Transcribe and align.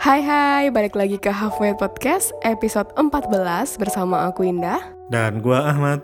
Hai 0.00 0.24
hai, 0.24 0.72
balik 0.72 0.96
lagi 0.96 1.20
ke 1.20 1.28
Halfway 1.28 1.76
Podcast 1.76 2.32
episode 2.40 2.88
14 2.96 3.36
bersama 3.76 4.24
aku 4.24 4.48
Indah 4.48 4.80
Dan 5.12 5.44
gua 5.44 5.68
Ahmad. 5.68 6.00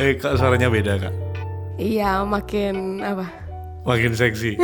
Eh, 0.00 0.16
kak 0.16 0.40
suaranya 0.40 0.72
beda 0.72 0.96
kak. 0.96 1.29
Iya, 1.80 2.22
makin 2.22 3.00
apa? 3.00 3.26
Makin 3.82 4.12
seksi. 4.12 4.60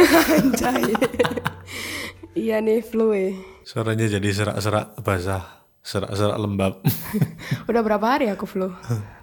Iya 2.37 2.61
nih, 2.61 2.85
flu 2.85 3.17
eh. 3.17 3.33
Suaranya 3.65 4.05
jadi 4.07 4.29
serak-serak 4.29 5.01
basah, 5.01 5.65
serak-serak 5.81 6.37
lembab. 6.37 6.85
Udah 7.73 7.81
berapa 7.81 8.05
hari 8.07 8.29
aku 8.29 8.45
flu? 8.45 8.69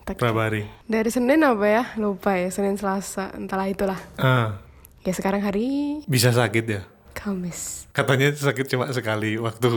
Tak- 0.02 0.18
Berapa 0.26 0.50
hari? 0.50 0.66
Dari 0.84 1.14
Senin 1.14 1.46
apa 1.46 1.62
ya? 1.64 1.84
Lupa 1.96 2.34
ya, 2.34 2.50
Senin 2.50 2.74
Selasa, 2.74 3.30
entahlah 3.32 3.70
itulah 3.70 4.00
Ah, 4.18 4.58
Ya 5.06 5.14
sekarang 5.14 5.46
hari 5.46 6.02
bisa 6.10 6.34
sakit 6.34 6.66
ya? 6.66 6.82
Kamis 7.14 7.86
Katanya 7.94 8.34
sakit 8.34 8.66
cuma 8.66 8.90
sekali 8.90 9.38
waktu 9.38 9.70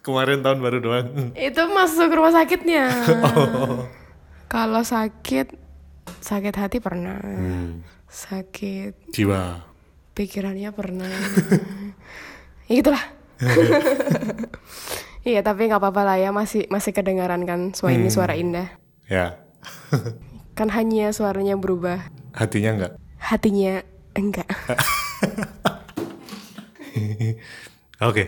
kemarin 0.00 0.38
tahun 0.40 0.62
baru 0.62 0.78
doang. 0.78 1.06
Itu 1.34 1.66
masuk 1.66 2.14
rumah 2.14 2.30
sakitnya 2.30 2.86
Oh. 3.26 3.90
Kalau 4.46 4.86
sakit, 4.86 5.50
sakit 6.18 6.54
hati 6.54 6.78
pernah 6.78 7.18
Hmm. 7.18 7.82
Sakit 8.06 9.10
Jiwa. 9.10 9.60
pikirannya 10.12 10.70
pernah 10.70 11.10
ya 12.66 12.72
gitulah 12.72 13.02
iya 15.22 15.40
tapi 15.40 15.66
nggak 15.66 15.78
apa-apa 15.78 16.02
lah 16.02 16.16
ya 16.16 16.30
masih 16.30 16.64
masih 16.66 16.90
kedengaran 16.90 17.42
kan 17.42 17.60
suara 17.70 17.92
ini 17.92 18.08
suara 18.08 18.34
indah 18.34 18.68
Ya. 19.06 19.38
kan 20.58 20.68
hanya 20.68 21.10
suaranya 21.10 21.54
berubah 21.54 22.00
Hatinya 22.32 22.70
enggak? 22.72 22.92
hatinya 23.18 23.74
enggak 24.12 24.48
Oke. 27.98 28.24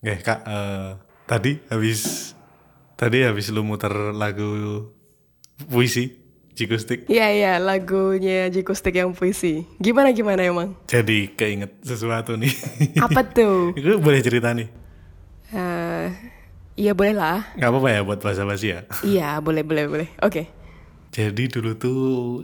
Oke, 0.00 0.14
Kak. 0.18 0.40
eh, 0.42 0.90
tadi 1.24 1.60
habis 1.68 2.32
tadi 2.94 3.20
habis 3.20 3.48
lu 3.48 3.60
muter 3.60 3.92
lagu 4.10 4.48
puisi 5.62 6.19
Jikustik. 6.52 7.06
iya 7.06 7.26
iya 7.28 7.52
lagunya 7.56 8.46
Jikustik 8.46 8.94
yang 8.94 9.10
puisi 9.10 9.64
gimana 9.76 10.10
gimana 10.10 10.40
emang 10.40 10.76
Jadi 10.84 11.32
keinget 11.32 11.78
sesuatu 11.80 12.34
nih. 12.34 12.52
apa 13.00 13.20
tuh 13.24 13.70
Itu 13.78 13.96
boleh 13.96 14.20
cerita 14.20 14.52
nih. 14.52 14.68
Eh, 15.50 16.06
iya 16.76 16.92
boleh 16.92 17.10
lah 17.10 17.42
Gak 17.54 17.66
apa-apa 17.66 17.88
ya 17.90 18.00
buat 18.00 18.18
basa-basi 18.18 18.66
ya. 18.70 18.80
iya 19.02 19.28
boleh 19.38 19.60
boleh 19.60 19.84
boleh 19.86 20.08
oke 20.20 20.42
Jadi 21.10 21.44
dulu 21.48 21.74
tuh 21.74 21.98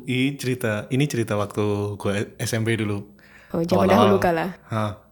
ini 0.05 0.35
cerita 0.35 0.91
ini 0.91 1.07
cerita 1.07 1.35
waktu 1.35 1.63
gue 1.95 2.13
SMP 2.37 2.75
dulu. 2.75 2.99
oh 3.53 3.63
zaman 3.63 3.87
dahulu 3.87 4.19
kala 4.19 4.59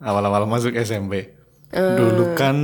awal-awal 0.00 0.42
masuk 0.44 0.74
SMP. 0.74 1.30
Dulu 1.70 2.34
kan 2.34 2.56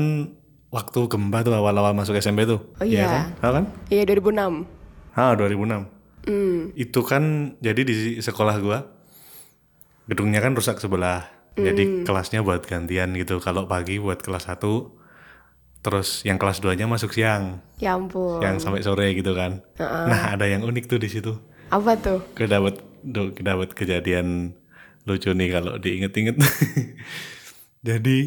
waktu 0.70 0.98
gempa 1.06 1.42
tuh 1.42 1.54
awal-awal 1.54 1.94
masuk 1.94 2.14
SMP 2.16 2.42
tuh. 2.42 2.58
Oh 2.74 2.82
iya. 2.82 3.06
kan? 3.06 3.24
Tahu 3.38 3.52
kan? 3.52 3.64
iya 3.86 4.02
2006 4.02 4.66
Ah, 5.14 5.34
2006. 5.34 5.99
Hmm 6.26 6.76
Itu 6.76 7.00
kan 7.06 7.56
jadi 7.62 7.80
di 7.84 8.20
sekolah 8.20 8.56
gua 8.60 8.78
gedungnya 10.10 10.42
kan 10.42 10.58
rusak 10.58 10.82
sebelah. 10.82 11.30
Jadi 11.60 12.08
kelasnya 12.08 12.40
buat 12.40 12.64
gantian 12.64 13.12
gitu. 13.14 13.36
Kalau 13.42 13.68
pagi 13.68 14.00
buat 14.00 14.22
kelas 14.22 14.48
1 14.48 14.64
terus 15.80 16.20
yang 16.28 16.36
kelas 16.36 16.60
2-nya 16.60 16.84
masuk 16.84 17.16
siang, 17.16 17.64
ya 17.80 17.96
ampun 17.96 18.44
yang 18.44 18.60
sampai 18.60 18.84
sore 18.84 19.16
gitu 19.16 19.32
kan. 19.32 19.64
Nah, 19.80 20.36
ada 20.36 20.44
yang 20.44 20.60
unik 20.60 20.84
tuh 20.88 21.00
di 21.00 21.08
situ. 21.08 21.32
apa 21.70 21.96
tuh 21.96 22.20
gue 22.36 22.50
dapet 23.40 23.70
kejadian 23.72 24.52
lucu 25.08 25.30
nih 25.32 25.48
kalau 25.54 25.78
diinget-inget. 25.80 26.36
Jadi 27.88 28.18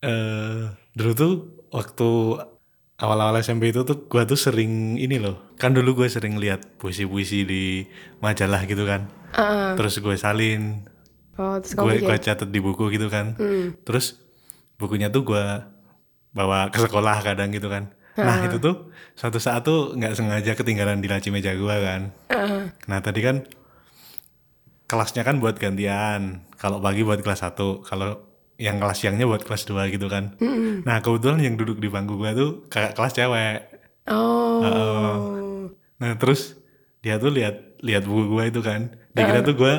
eh 0.00 0.60
dulu 0.96 1.12
tuh 1.14 1.32
waktu 1.70 2.10
awal-awal 3.00 3.40
SMP 3.40 3.72
itu 3.72 3.80
tuh 3.82 4.06
gue 4.06 4.22
tuh 4.24 4.36
sering 4.36 4.94
ini 4.94 5.16
loh. 5.16 5.56
Kan 5.56 5.72
dulu 5.72 6.04
gue 6.04 6.08
sering 6.08 6.36
lihat 6.36 6.76
puisi-puisi 6.76 7.42
di 7.42 7.62
majalah 8.20 8.62
gitu 8.64 8.84
kan. 8.84 9.08
Ah, 9.32 9.72
Terus 9.74 9.96
gue 9.98 10.14
salin, 10.14 10.84
oh 11.40 11.56
terus 11.62 11.72
gue 11.74 12.02
gue 12.02 12.16
catat 12.20 12.46
di 12.46 12.60
buku 12.60 12.92
gitu 12.92 13.08
kan. 13.08 13.32
Terus 13.82 14.20
bukunya 14.76 15.08
tuh 15.08 15.24
gue 15.24 15.44
bawa 16.30 16.68
ke 16.68 16.78
sekolah 16.78 17.24
kadang 17.24 17.50
gitu 17.50 17.66
kan. 17.66 17.90
Nah 18.14 18.44
itu 18.44 18.60
tuh 18.60 18.92
suatu 19.16 19.40
saat 19.40 19.64
tuh 19.64 19.96
nggak 19.96 20.12
sengaja 20.12 20.52
ketinggalan 20.52 21.00
di 21.00 21.08
laci 21.08 21.32
meja 21.32 21.56
gue 21.56 21.76
kan. 21.80 22.12
Ah, 22.28 22.68
Nah 22.84 22.98
tadi 23.00 23.24
kan 23.24 23.46
kelasnya 24.84 25.22
kan 25.22 25.38
buat 25.38 25.56
gantian. 25.56 26.42
Kalau 26.58 26.82
pagi 26.82 27.00
buat 27.00 27.22
kelas 27.22 27.46
1, 27.46 27.86
kalau 27.86 28.29
yang 28.60 28.76
kelas 28.76 29.00
siangnya 29.00 29.24
buat 29.24 29.40
kelas 29.40 29.64
2 29.64 29.88
gitu 29.96 30.12
kan. 30.12 30.36
Nah 30.84 31.00
kebetulan 31.00 31.40
yang 31.40 31.56
duduk 31.56 31.80
di 31.80 31.88
bangku 31.88 32.20
gue 32.20 32.30
tuh 32.36 32.50
kakak 32.68 32.92
kelas 32.92 33.12
cewek. 33.16 33.58
oh 34.12 35.72
Nah 35.96 36.12
terus 36.20 36.60
dia 37.00 37.16
tuh 37.16 37.32
lihat 37.32 37.80
lihat 37.80 38.04
buku 38.04 38.36
gue 38.36 38.44
itu 38.52 38.60
kan. 38.60 38.92
Dikira 39.16 39.40
tuh 39.40 39.56
gue 39.56 39.74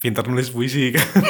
pintar 0.00 0.24
nulis 0.24 0.48
puisi 0.48 0.88
kan. 0.96 1.04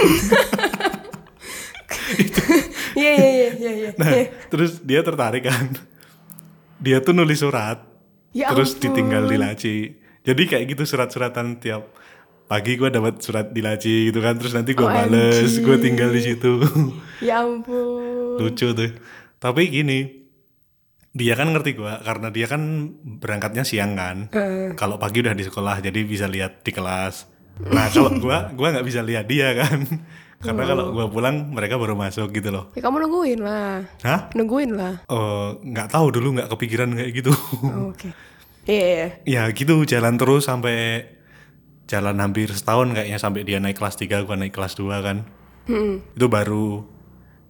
Iya 2.90 3.12
iya 3.16 3.28
iya 3.30 3.48
iya 3.54 3.70
iya. 3.70 3.90
Nah 3.96 4.10
terus 4.50 4.82
dia 4.82 5.00
tertarik 5.00 5.46
kan. 5.46 5.72
Dia 6.82 6.98
tuh 7.00 7.14
nulis 7.14 7.38
surat. 7.40 7.80
Ya 8.34 8.50
terus 8.50 8.76
ampun. 8.76 8.82
ditinggal 8.82 9.24
di 9.30 9.36
laci. 9.38 9.76
Jadi 10.26 10.42
kayak 10.44 10.74
gitu 10.74 10.82
surat-suratan 10.84 11.62
tiap 11.62 11.86
pagi 12.50 12.74
gue 12.74 12.90
dapat 12.90 13.22
surat 13.22 13.54
di 13.54 13.62
laci 13.62 14.10
gitu 14.10 14.18
kan. 14.18 14.34
Terus 14.34 14.58
nanti 14.58 14.74
gue 14.74 14.82
OMG. 14.82 14.98
bales, 15.06 15.52
gue 15.54 15.76
tinggal 15.78 16.10
di 16.10 16.22
situ. 16.26 16.52
Ya 17.20 17.44
ampun. 17.44 18.40
Lucu 18.40 18.72
tuh. 18.72 18.96
Tapi 19.36 19.68
gini, 19.68 20.08
dia 21.12 21.36
kan 21.36 21.52
ngerti 21.52 21.76
gue 21.76 21.92
karena 22.00 22.32
dia 22.32 22.48
kan 22.48 22.62
berangkatnya 22.96 23.60
siang 23.60 23.92
kan. 23.92 24.32
Kalau 24.72 24.96
pagi 24.96 25.20
udah 25.20 25.36
di 25.36 25.44
sekolah 25.44 25.84
jadi 25.84 26.00
bisa 26.00 26.24
lihat 26.24 26.64
di 26.64 26.72
kelas. 26.72 27.28
Nah 27.60 27.92
kalau 27.92 28.16
gue, 28.24 28.36
gue 28.56 28.68
nggak 28.72 28.86
bisa 28.88 29.04
lihat 29.04 29.28
dia 29.28 29.52
kan. 29.52 29.84
Karena 30.40 30.64
kalau 30.64 30.96
gue 30.96 31.06
pulang 31.12 31.52
mereka 31.52 31.76
baru 31.76 31.92
masuk 31.92 32.32
gitu 32.32 32.48
loh. 32.48 32.72
Ya 32.72 32.80
kamu 32.80 33.04
nungguin 33.04 33.40
lah. 33.44 33.84
Hah? 34.00 34.32
Nungguin 34.32 34.72
lah. 34.72 35.04
Eh, 35.04 35.48
nggak 35.60 35.92
tahu 35.92 36.08
dulu 36.08 36.40
nggak 36.40 36.48
kepikiran 36.56 36.96
kayak 36.96 37.20
gitu. 37.20 37.36
Oh, 37.68 37.92
Oke. 37.92 38.08
Iya 38.64 38.86
iya. 38.88 39.08
ya 39.28 39.42
gitu 39.52 39.84
jalan 39.84 40.16
terus 40.16 40.48
sampai 40.48 41.04
jalan 41.90 42.14
hampir 42.22 42.46
setahun 42.54 42.94
kayaknya 42.94 43.18
sampai 43.18 43.42
dia 43.42 43.58
naik 43.58 43.74
kelas 43.74 43.98
3 43.98 44.22
gua 44.22 44.38
naik 44.38 44.54
kelas 44.54 44.78
2 44.78 45.02
kan. 45.02 45.26
Hmm. 45.66 46.06
Itu 46.14 46.30
baru 46.30 46.86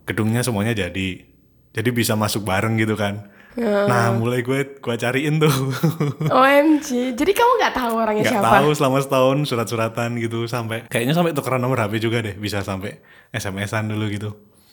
gedungnya 0.09 0.41
semuanya 0.41 0.73
jadi. 0.73 1.29
Jadi 1.71 1.89
bisa 1.93 2.17
masuk 2.17 2.49
bareng 2.49 2.81
gitu 2.81 2.97
kan. 2.97 3.29
Nah, 3.61 4.15
mulai 4.15 4.47
gue 4.47 4.79
gua 4.79 4.95
cariin 4.97 5.43
tuh. 5.43 5.51
OMG. 6.33 7.19
Jadi 7.19 7.33
kamu 7.35 7.53
nggak 7.61 7.75
tahu 7.77 7.93
orangnya 7.99 8.25
nggak 8.25 8.41
siapa? 8.41 8.57
tahu 8.63 8.69
selama 8.73 8.99
setahun 9.03 9.39
surat-suratan 9.45 10.11
gitu 10.23 10.47
sampai 10.47 10.87
kayaknya 10.87 11.15
sampai 11.19 11.35
tukeran 11.35 11.61
nomor 11.61 11.83
HP 11.83 12.01
juga 12.01 12.23
deh, 12.23 12.39
bisa 12.39 12.63
sampai 12.63 13.03
SMS-an 13.35 13.91
dulu 13.91 14.07
gitu. 14.09 14.31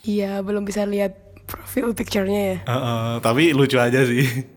Iya 0.08 0.40
belum 0.46 0.64
bisa 0.64 0.86
lihat 0.86 1.18
profil 1.50 1.96
picture-nya 1.98 2.42
ya. 2.54 2.58
Eh, 2.64 2.72
eh, 2.72 3.12
tapi 3.20 3.52
lucu 3.56 3.82
aja 3.82 4.06
sih. 4.06 4.24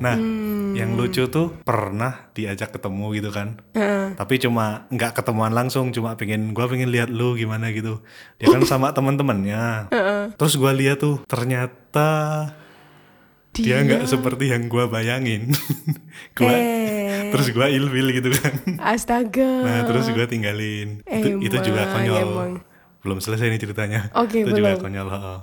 Nah, 0.00 0.16
Hmm. 0.16 0.72
yang 0.72 0.96
lucu 0.96 1.28
tuh 1.28 1.60
pernah 1.60 2.32
diajak 2.32 2.72
ketemu 2.72 3.06
gitu 3.14 3.28
kan. 3.28 3.60
Heeh. 3.72 4.16
Tapi 4.16 4.34
cuma 4.38 4.88
nggak 4.88 5.12
ketemuan 5.14 5.52
langsung, 5.52 5.92
cuma 5.92 6.16
pengen 6.16 6.50
gua 6.50 6.66
pengen 6.66 6.88
lihat 6.88 7.08
lu 7.08 7.36
gimana 7.36 7.68
gitu. 7.68 8.00
Dia 8.36 8.48
kan 8.48 8.64
sama 8.64 8.90
teman-temannya. 8.96 9.92
Terus 10.34 10.56
gua 10.56 10.72
lihat 10.72 10.98
tuh 10.98 11.20
ternyata 11.26 12.08
dia 13.50 13.82
nggak 13.82 14.06
seperti 14.06 14.48
yang 14.48 14.66
gua 14.66 14.86
bayangin. 14.86 15.52
gua 16.38 16.48
Eh. 16.50 17.28
terus 17.28 17.50
gua 17.50 17.68
ilfil 17.68 18.08
gitu 18.12 18.30
kan. 18.32 18.54
Astaga. 18.80 19.50
Nah, 19.60 19.80
terus 19.84 20.08
gua 20.08 20.24
tinggalin. 20.24 21.02
Itu, 21.04 21.44
itu 21.44 21.56
juga 21.60 21.84
Emang, 21.84 21.94
konyol. 21.94 22.24
emang. 22.24 22.52
Belum 23.00 23.18
selesai 23.18 23.48
nih 23.48 23.60
ceritanya. 23.60 24.00
Oke, 24.14 24.42
itu 24.42 24.50
juga 24.50 24.74
belum. 24.74 24.82
konyol. 24.82 25.08
heeh. 25.08 25.38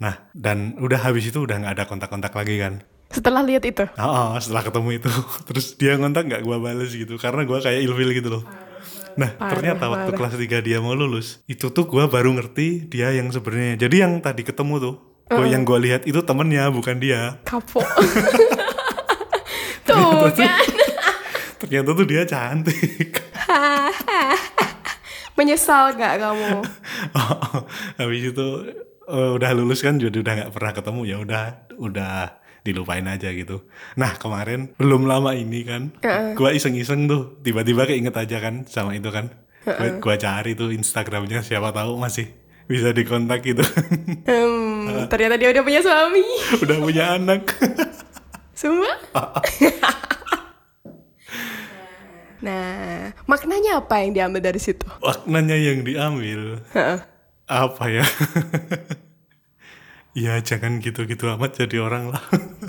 Nah, 0.00 0.14
dan 0.32 0.74
udah 0.78 0.98
habis 1.00 1.28
itu 1.28 1.38
udah 1.38 1.56
nggak 1.58 1.74
ada 1.74 1.84
kontak-kontak 1.84 2.32
lagi 2.32 2.56
kan. 2.56 2.80
Setelah 3.10 3.42
lihat 3.42 3.66
itu. 3.66 3.84
Oh, 3.98 4.38
setelah 4.38 4.62
ketemu 4.62 5.02
itu 5.02 5.10
terus 5.50 5.74
dia 5.74 5.98
ngontak 5.98 6.30
nggak 6.30 6.42
gua 6.46 6.62
bales 6.62 6.94
gitu 6.94 7.18
karena 7.18 7.42
gua 7.42 7.58
kayak 7.58 7.82
ilfil 7.82 8.10
gitu 8.14 8.30
loh. 8.30 8.44
Nah, 9.18 9.34
Parah, 9.34 9.50
ternyata 9.58 9.90
waktu 9.90 10.10
parah. 10.14 10.30
kelas 10.30 10.62
3 10.62 10.62
dia 10.62 10.78
mau 10.78 10.94
lulus, 10.94 11.42
itu 11.50 11.74
tuh 11.74 11.84
gua 11.90 12.06
baru 12.06 12.30
ngerti 12.30 12.86
dia 12.86 13.10
yang 13.10 13.34
sebenarnya. 13.34 13.82
Jadi 13.82 13.96
yang 13.98 14.22
tadi 14.22 14.46
ketemu 14.46 14.74
tuh, 14.78 14.94
gua 15.26 15.46
yang 15.50 15.66
gua 15.66 15.82
lihat 15.82 16.06
itu 16.06 16.22
temennya 16.22 16.70
bukan 16.70 17.02
dia. 17.02 17.42
Kapok. 17.42 17.82
Tuh 19.82 20.30
kan. 20.30 20.62
ternyata 21.60 21.90
tuh 21.92 22.06
dia 22.06 22.22
cantik. 22.22 23.10
Menyesal 25.34 25.98
gak 25.98 26.22
kamu? 26.22 26.62
Habis 27.98 28.22
itu 28.30 28.46
eh, 29.10 29.30
udah 29.34 29.50
lulus 29.56 29.82
kan 29.82 29.98
jadi 29.98 30.14
udah 30.14 30.32
nggak 30.36 30.52
pernah 30.54 30.72
ketemu 30.76 31.00
ya 31.02 31.16
udah 31.18 31.44
udah 31.80 32.14
dilupain 32.66 33.04
aja 33.08 33.32
gitu. 33.32 33.64
Nah 33.96 34.16
kemarin 34.16 34.72
belum 34.76 35.08
lama 35.08 35.32
ini 35.32 35.64
kan, 35.64 35.82
gua 36.36 36.52
iseng-iseng 36.52 37.08
tuh 37.08 37.40
tiba-tiba 37.40 37.88
keinget 37.88 38.16
aja 38.16 38.36
kan 38.40 38.68
sama 38.68 38.92
itu 38.94 39.08
kan. 39.08 39.32
Gua, 39.64 40.00
gua 40.00 40.16
cari 40.16 40.56
tuh 40.56 40.72
Instagramnya 40.72 41.44
siapa 41.44 41.72
tahu 41.72 42.00
masih 42.00 42.28
bisa 42.70 42.94
dikontak 42.94 43.42
gitu. 43.42 43.64
Hmm, 44.30 45.10
ternyata 45.10 45.34
dia 45.38 45.50
udah 45.50 45.62
punya 45.66 45.80
suami. 45.82 46.22
udah 46.62 46.76
punya 46.78 47.04
anak. 47.18 47.42
Semua? 48.60 48.92
nah, 52.46 53.10
maknanya 53.26 53.82
apa 53.82 54.04
yang 54.04 54.12
diambil 54.14 54.52
dari 54.52 54.60
situ? 54.62 54.86
Maknanya 55.02 55.56
yang 55.58 55.82
diambil 55.82 56.62
Heeh. 56.76 56.98
apa 57.48 57.84
ya? 57.90 58.04
Ya 60.10 60.42
jangan 60.42 60.82
gitu-gitu 60.82 61.30
amat 61.30 61.62
jadi 61.62 61.76
orang 61.78 62.10
lah. 62.10 62.22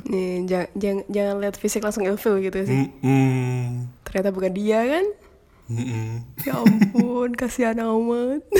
Nih, 0.05 0.45
jangan, 0.45 0.69
jangan, 0.77 1.03
jangan 1.09 1.35
lihat 1.41 1.55
fisik 1.57 1.81
langsung 1.81 2.05
ilfil 2.05 2.37
gitu 2.37 2.59
sih. 2.65 2.89
Mm-mm. 3.01 3.89
Ternyata 4.05 4.29
bukan 4.29 4.51
dia 4.53 4.79
kan? 4.85 5.05
Mm-mm. 5.71 6.07
Ya 6.45 6.53
ampun, 6.61 7.29
kasihan 7.39 7.79
amat. 7.81 8.45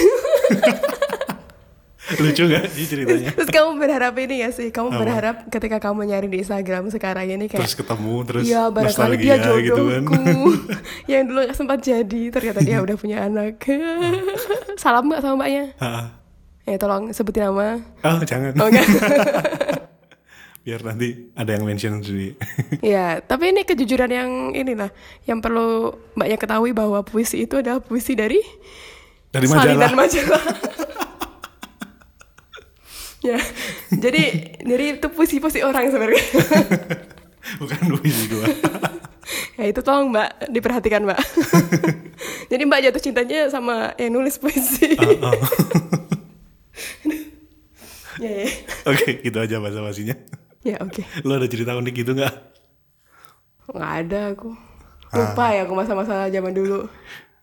Lucu 2.11 2.43
gak 2.49 2.67
sih 2.75 2.85
ceritanya? 2.89 3.31
Terus 3.31 3.47
kamu 3.53 3.77
berharap 3.79 4.11
ini 4.19 4.43
ya 4.43 4.49
sih? 4.51 4.67
Kamu 4.73 4.89
berharap 4.99 5.47
ketika 5.47 5.79
kamu 5.79 6.11
nyari 6.11 6.27
di 6.27 6.43
Instagram 6.43 6.91
sekarang 6.91 7.29
ini 7.29 7.47
kayak 7.47 7.63
Terus 7.63 7.77
ketemu 7.77 8.15
terus 8.27 8.43
Iya 8.51 8.67
barangkali 8.67 9.15
dia 9.15 9.35
nostalgia 9.39 9.63
gitu 9.63 9.83
kan. 9.87 10.03
jodohku 10.03 10.23
Yang 11.11 11.23
dulu 11.29 11.39
gak 11.47 11.55
sempat 11.55 11.79
jadi 11.79 12.23
Ternyata 12.33 12.59
dia 12.67 12.77
udah 12.83 12.95
punya 12.99 13.17
anak 13.23 13.63
Salam 14.81 15.07
gak 15.07 15.23
sama 15.23 15.45
mbaknya? 15.45 15.71
Ah. 15.79 16.20
Ya 16.71 16.79
tolong 16.79 17.11
sebutin 17.11 17.51
nama 17.51 17.83
Oh 18.01 18.23
jangan. 18.23 18.55
Oh 18.55 18.67
enggak 18.71 18.87
Biar 20.61 20.79
nanti 20.85 21.27
ada 21.33 21.51
yang 21.51 21.67
mention 21.67 21.99
sendiri. 21.99 22.37
Ya 22.95 23.19
tapi 23.19 23.51
ini 23.51 23.67
kejujuran 23.67 24.07
yang 24.07 24.29
inilah 24.53 24.87
Yang 25.27 25.39
perlu 25.43 25.67
mbaknya 26.15 26.37
ketahui 26.39 26.71
bahwa 26.71 27.03
puisi 27.03 27.43
itu 27.43 27.59
adalah 27.59 27.83
puisi 27.83 28.15
dari 28.15 28.39
Dari 29.35 29.51
salinan 29.51 29.91
majalah. 29.91 30.39
majalah 30.39 30.43
Ya 33.27 33.37
Jadi 33.91 34.23
Jadi 34.63 34.85
itu 34.95 35.07
puisi-puisi 35.11 35.59
orang 35.59 35.91
sebenarnya 35.91 36.23
Bukan 37.59 37.99
puisi 37.99 38.31
gua. 38.31 38.47
Ya 39.59 39.65
itu 39.67 39.81
tolong 39.83 40.09
mbak 40.09 40.49
diperhatikan 40.49 41.03
mbak. 41.03 41.19
Jadi 42.47 42.63
mbak 42.63 42.79
jatuh 42.87 43.01
cintanya 43.01 43.49
sama 43.49 43.91
yang 43.99 44.13
nulis 44.13 44.39
puisi. 44.39 44.95
Oh, 44.97 45.35
ya 48.17 48.31
ya. 48.37 48.47
Oke, 48.85 49.21
gitu 49.21 49.37
aja 49.37 49.55
bahasa 49.57 49.79
basinya. 49.79 50.15
Ya 50.61 50.77
oke. 50.77 51.01
Lo 51.21 51.35
ada 51.35 51.45
cerita 51.45 51.73
unik 51.73 51.93
gitu 51.95 52.11
nggak? 52.13 52.33
Nggak 53.67 53.93
ada 53.99 54.19
aku. 54.31 54.49
Lupa 55.11 55.45
ya 55.51 55.63
aku 55.63 55.73
masa-masa 55.73 56.27
zaman 56.27 56.51
dulu. 56.51 56.85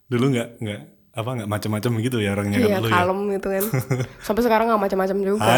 Dulu 0.06 0.24
nggak 0.30 0.48
nggak 0.58 0.80
apa 1.12 1.30
nggak 1.34 1.50
macam-macam 1.50 1.90
gitu 1.98 2.16
ya 2.18 2.30
orangnya 2.30 2.58
Iya 2.58 2.68
kan 2.70 2.80
lo 2.80 2.86
ya. 2.86 2.94
kalem 2.94 3.20
gitu 3.32 3.48
kan. 3.50 3.64
Sampai 4.26 4.42
sekarang 4.42 4.66
nggak 4.68 4.82
macam-macam 4.82 5.18
juga. 5.18 5.54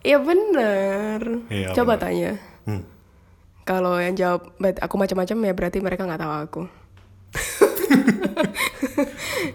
Iya 0.00 0.18
bener. 0.20 1.20
Iya, 1.48 1.68
Coba 1.72 1.96
bener. 1.96 2.02
tanya. 2.04 2.32
Hmm. 2.64 2.82
Kalau 3.64 3.96
yang 3.96 4.12
jawab 4.12 4.52
"Bet- 4.58 4.78
aku 4.78 4.94
macam-macam 4.94 5.36
ya 5.40 5.52
berarti 5.52 5.78
mereka 5.80 6.04
nggak 6.04 6.20
tahu 6.20 6.34
aku. 6.38 6.62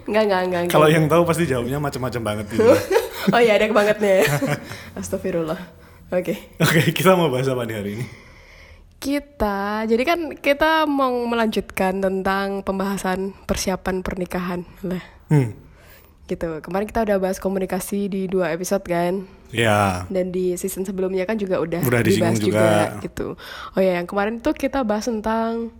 Enggak, 0.04 0.22
enggak. 0.26 0.40
enggak. 0.44 0.62
Kalau 0.68 0.86
yang 0.86 1.06
tahu 1.06 1.22
pasti 1.22 1.46
jawabnya 1.46 1.78
macam-macam 1.78 2.20
banget 2.24 2.46
gitu. 2.50 2.66
oh 3.34 3.40
iya 3.40 3.56
ada 3.56 3.68
bangetnya 3.70 4.24
ya. 4.24 4.26
Astagfirullah. 4.98 5.60
Oke. 6.10 6.34
Oke, 6.58 6.90
kita 6.90 7.14
mau 7.14 7.30
bahas 7.30 7.46
apa 7.46 7.62
nih 7.64 7.76
hari 7.76 7.90
ini? 8.00 8.06
Kita, 9.00 9.88
jadi 9.88 10.02
kan 10.04 10.20
kita 10.36 10.84
mau 10.84 11.24
melanjutkan 11.24 12.04
tentang 12.04 12.60
pembahasan 12.60 13.32
persiapan 13.48 14.04
pernikahan 14.04 14.68
lah. 14.84 15.00
Hmm. 15.32 15.56
Gitu. 16.28 16.60
Kemarin 16.60 16.84
kita 16.84 17.08
udah 17.08 17.16
bahas 17.16 17.40
komunikasi 17.40 18.12
di 18.12 18.28
dua 18.28 18.52
episode 18.52 18.84
kan. 18.84 19.24
Ya, 19.50 20.06
Dan 20.06 20.30
di 20.30 20.54
season 20.54 20.86
sebelumnya 20.86 21.26
kan 21.26 21.34
juga 21.34 21.58
udah, 21.58 21.82
Udah 21.82 22.02
dibahas 22.06 22.38
juga. 22.38 23.00
gitu. 23.02 23.34
Oh 23.74 23.80
ya, 23.80 23.98
yang 23.98 24.06
kemarin 24.06 24.38
tuh 24.38 24.54
kita 24.54 24.86
bahas 24.86 25.10
tentang 25.10 25.74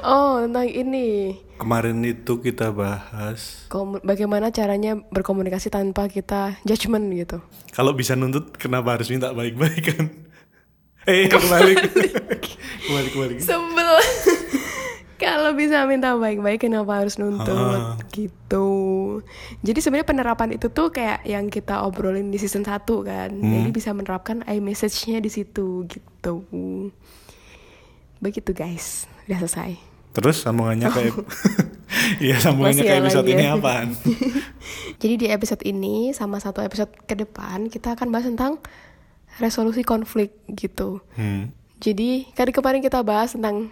Oh, 0.00 0.38
tentang 0.40 0.66
ini. 0.66 1.36
kemarin 1.58 1.98
itu 2.00 2.38
kita 2.38 2.70
bahas 2.70 3.66
Komu- 3.66 3.98
bagaimana 3.98 4.54
caranya 4.54 4.94
berkomunikasi 5.04 5.68
tanpa 5.68 6.06
kita 6.06 6.54
judgement 6.62 7.02
gitu. 7.10 7.42
kalau 7.74 7.90
bisa 7.90 8.14
nuntut 8.14 8.54
kenapa 8.54 8.94
harus 8.94 9.10
minta 9.10 9.34
baik-baik 9.34 9.82
kan? 9.84 10.04
Eh, 11.02 11.24
kebalik. 11.24 11.80
kebalik 12.84 13.10
kebalik. 13.10 13.36
Sebel. 13.40 13.90
Kalau 15.18 15.50
bisa 15.50 15.82
minta 15.82 16.14
baik-baik 16.14 16.62
kenapa 16.62 17.00
harus 17.00 17.16
nuntut 17.16 17.96
gitu. 18.12 18.68
Jadi 19.64 19.78
sebenarnya 19.80 20.06
penerapan 20.06 20.52
itu 20.52 20.68
tuh 20.68 20.92
kayak 20.92 21.24
yang 21.24 21.48
kita 21.48 21.82
obrolin 21.82 22.28
di 22.28 22.36
season 22.36 22.62
1 22.62 22.84
kan. 23.02 23.34
Jadi 23.34 23.68
bisa 23.72 23.90
menerapkan 23.90 24.44
iMessage-nya 24.44 25.18
di 25.18 25.26
situ 25.26 25.88
gitu. 25.88 26.44
Begitu 28.20 28.50
guys. 28.52 29.08
Udah 29.26 29.42
selesai. 29.42 29.87
Terus 30.18 30.42
sambungannya 30.42 30.90
kayak 30.90 31.14
Iya, 32.18 32.36
sambungannya 32.42 32.82
kayak 32.82 32.98
ya 32.98 33.04
episode 33.06 33.28
ini 33.30 33.44
ya. 33.46 33.54
apaan? 33.54 33.88
Jadi 35.02 35.14
di 35.14 35.26
episode 35.30 35.62
ini 35.62 36.10
sama 36.10 36.42
satu 36.42 36.58
episode 36.60 36.90
ke 37.06 37.14
depan 37.14 37.70
kita 37.70 37.94
akan 37.94 38.10
bahas 38.10 38.26
tentang 38.26 38.58
resolusi 39.38 39.86
konflik 39.86 40.34
gitu. 40.50 40.98
Hmm. 41.14 41.54
Jadi 41.78 42.26
kan 42.34 42.50
kemarin 42.50 42.82
kita 42.82 43.06
bahas 43.06 43.38
tentang 43.38 43.70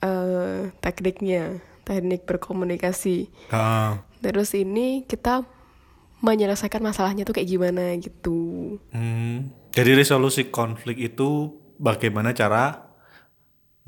eh, 0.00 0.72
tekniknya, 0.80 1.60
teknik 1.84 2.24
berkomunikasi. 2.24 3.28
Ah, 3.52 4.00
Terus 4.24 4.56
ini 4.56 5.04
kita 5.04 5.44
menyelesaikan 6.22 6.80
masalahnya 6.80 7.26
tuh 7.26 7.36
kayak 7.36 7.50
gimana 7.50 7.92
gitu. 8.00 8.78
hmm. 8.94 9.52
Jadi 9.72 9.90
resolusi 9.96 10.52
konflik 10.52 11.00
itu 11.00 11.56
bagaimana 11.80 12.36
cara 12.36 12.92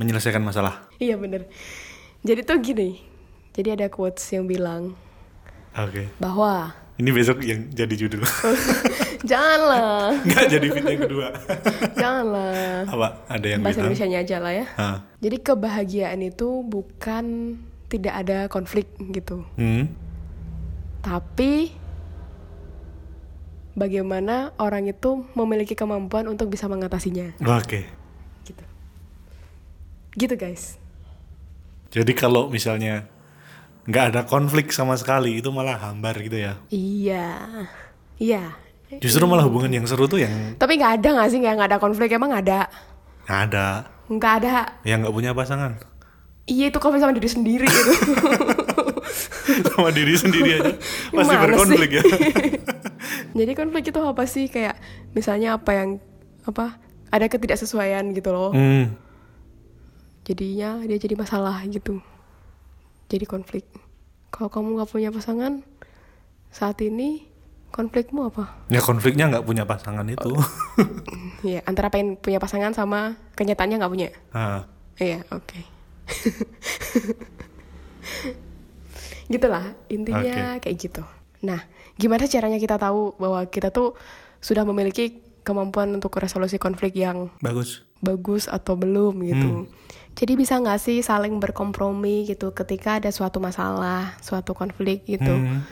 menyelesaikan 0.01 0.43
masalah? 0.43 0.89
Iya 0.99 1.15
bener. 1.21 1.47
Jadi 2.25 2.41
tuh 2.41 2.57
gini. 2.59 2.91
Jadi 3.55 3.69
ada 3.77 3.87
quotes 3.93 4.25
yang 4.33 4.49
bilang 4.49 4.97
Oke. 5.77 6.09
bahwa 6.19 6.73
Ini 6.95 7.11
besok 7.11 7.43
yang 7.43 7.69
jadi 7.75 7.95
judul. 8.07 8.23
janganlah, 9.31 10.15
Enggak 10.23 10.47
jadi 10.47 10.67
fit 10.71 10.85
yang 10.87 11.03
kedua. 11.03 11.27
janganlah. 12.01 12.87
Apa? 12.87 13.09
Ada 13.27 13.47
yang 13.51 13.61
Bahasa 13.67 13.83
bilang? 13.83 13.93
Indonesia 13.99 14.21
aja 14.23 14.37
lah 14.39 14.53
ya. 14.55 14.67
Ah. 14.79 14.99
Jadi 15.19 15.37
kebahagiaan 15.43 16.21
itu 16.23 16.63
bukan 16.63 17.59
tidak 17.91 18.15
ada 18.15 18.39
konflik 18.47 18.87
gitu. 19.11 19.43
Hmm. 19.59 19.91
Tapi 21.03 21.75
bagaimana 23.75 24.55
orang 24.63 24.87
itu 24.87 25.27
memiliki 25.35 25.75
kemampuan 25.75 26.31
untuk 26.31 26.47
bisa 26.47 26.71
mengatasinya 26.71 27.35
Oke. 27.43 27.91
gitu. 28.47 28.65
Gitu 30.15 30.35
guys. 30.39 30.79
Jadi 31.95 32.13
kalau 32.13 32.51
misalnya 32.51 33.07
nggak 33.87 34.05
ada 34.11 34.21
konflik 34.27 34.75
sama 34.75 34.99
sekali 34.99 35.39
itu 35.39 35.55
malah 35.55 35.79
hambar 35.79 36.19
gitu 36.19 36.35
ya. 36.35 36.59
Iya. 36.69 37.27
Iya. 38.19 38.43
Justru 38.99 39.23
malah 39.27 39.47
hubungan 39.47 39.71
yang 39.71 39.87
seru 39.87 40.07
tuh 40.07 40.23
yang 40.23 40.55
Tapi 40.55 40.75
nggak 40.75 41.03
ada 41.03 41.09
nggak 41.15 41.29
sih 41.31 41.39
nggak 41.39 41.55
nggak 41.55 41.69
ada 41.71 41.79
konflik 41.79 42.11
emang 42.11 42.35
ada? 42.35 42.67
nggak 43.25 43.41
ada, 43.49 43.67
Nggak 44.05 44.33
ada. 44.43 44.57
yang 44.85 45.01
nggak 45.01 45.15
punya 45.15 45.31
pasangan. 45.33 45.81
Iya 46.45 46.69
itu 46.69 46.77
konflik 46.77 47.01
sama 47.01 47.17
diri 47.17 47.31
sendiri 47.31 47.65
gitu. 47.65 47.91
sama 49.73 49.89
diri 49.89 50.13
sendiri 50.13 50.51
aja 50.61 50.73
masih 51.09 51.37
berkonflik 51.41 51.91
sih? 51.91 51.97
ya. 51.97 52.05
Jadi 53.39 53.53
konflik 53.57 53.85
itu 53.89 54.01
apa 54.03 54.23
sih 54.29 54.53
kayak 54.53 54.77
misalnya 55.17 55.57
apa 55.57 55.71
yang 55.73 55.89
apa 56.45 56.77
ada 57.09 57.27
ketidaksesuaian 57.31 58.13
gitu 58.13 58.29
loh. 58.29 58.53
Hmm. 58.53 58.93
Jadinya 60.25 60.81
dia 60.85 60.97
jadi 60.97 61.15
masalah 61.15 61.61
gitu. 61.69 62.01
Jadi 63.13 63.29
konflik. 63.29 63.69
Kalau 64.33 64.49
kamu 64.49 64.81
nggak 64.81 64.91
punya 64.91 65.13
pasangan 65.13 65.61
saat 66.49 66.81
ini 66.81 67.29
konflikmu 67.71 68.33
apa? 68.33 68.57
Ya 68.73 68.81
konfliknya 68.81 69.29
nggak 69.29 69.45
punya 69.45 69.65
pasangan 69.69 70.07
itu. 70.09 70.33
Ya 71.45 71.61
antara 71.69 71.93
pengen 71.93 72.17
punya 72.17 72.41
pasangan 72.41 72.73
sama 72.73 73.21
kenyataannya 73.37 73.77
nggak 73.77 73.93
punya. 73.93 74.09
Ah, 74.33 74.65
Iya 74.97 75.21
oke. 75.29 75.61
Gitulah 79.29 79.77
intinya 79.93 80.57
kayak 80.57 80.77
gitu. 80.81 81.05
Nah 81.45 81.61
gimana 82.01 82.25
caranya 82.25 82.57
kita 82.57 82.81
tahu 82.81 83.13
bahwa 83.21 83.45
kita 83.45 83.69
tuh 83.69 83.93
sudah 84.41 84.65
memiliki 84.65 85.21
kemampuan 85.45 85.93
untuk 85.93 86.17
resolusi 86.17 86.57
konflik 86.57 86.97
yang 86.97 87.29
bagus. 87.45 87.85
Bagus 88.05 88.47
atau 88.47 88.77
belum 88.77 89.25
gitu. 89.25 89.51
Jadi 90.15 90.33
bisa 90.39 90.63
nggak 90.63 90.79
sih 90.79 91.03
saling 91.03 91.43
berkompromi 91.43 92.23
gitu 92.31 92.55
ketika 92.55 93.03
ada 93.03 93.11
suatu 93.11 93.43
masalah, 93.43 94.15
suatu 94.23 94.55
konflik 94.55 95.03
gitu. 95.11 95.35
Hmm. 95.35 95.67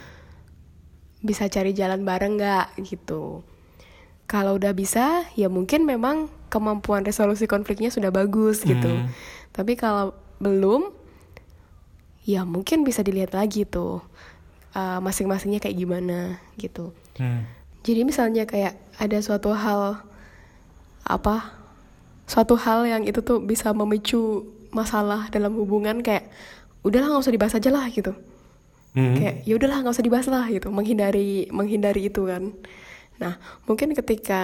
Bisa 1.23 1.47
cari 1.47 1.71
jalan 1.71 2.03
bareng 2.03 2.43
nggak 2.43 2.83
gitu. 2.83 3.47
Kalau 4.27 4.59
udah 4.59 4.75
bisa, 4.75 5.29
ya 5.39 5.47
mungkin 5.47 5.87
memang 5.87 6.27
kemampuan 6.51 7.07
resolusi 7.07 7.47
konfliknya 7.47 7.95
sudah 7.95 8.11
bagus 8.11 8.67
gitu. 8.67 8.91
Hmm. 8.91 9.13
Tapi 9.55 9.79
kalau 9.79 10.17
belum, 10.43 10.91
ya 12.27 12.43
mungkin 12.43 12.83
bisa 12.83 13.07
dilihat 13.07 13.39
lagi 13.39 13.63
tuh 13.63 14.03
uh, 14.75 14.99
masing-masingnya 14.99 15.63
kayak 15.63 15.79
gimana 15.79 16.43
gitu. 16.59 16.91
Hmm. 17.15 17.47
Jadi 17.87 18.03
misalnya 18.03 18.43
kayak 18.43 18.75
ada 18.99 19.19
suatu 19.23 19.55
hal 19.55 20.03
apa 21.03 21.62
suatu 22.33 22.57
hal 22.57 22.89
yang 22.89 23.03
itu 23.05 23.21
tuh 23.21 23.45
bisa 23.45 23.77
memicu 23.77 24.49
masalah 24.73 25.29
dalam 25.29 25.53
hubungan 25.53 26.01
kayak 26.01 26.33
udahlah 26.81 27.13
nggak 27.13 27.25
usah 27.29 27.35
dibahas 27.37 27.55
aja 27.61 27.69
lah 27.69 27.85
gitu. 27.93 28.17
Hmm. 28.93 29.17
kayak 29.17 29.49
ya 29.49 29.57
udahlah 29.57 29.85
nggak 29.85 29.93
usah 29.93 30.07
dibahas 30.09 30.29
lah 30.33 30.49
gitu. 30.49 30.73
Menghindari 30.73 31.53
menghindari 31.53 32.09
itu 32.09 32.25
kan. 32.25 32.57
Nah 33.21 33.37
mungkin 33.69 33.93
ketika 33.93 34.43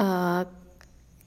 uh, 0.00 0.48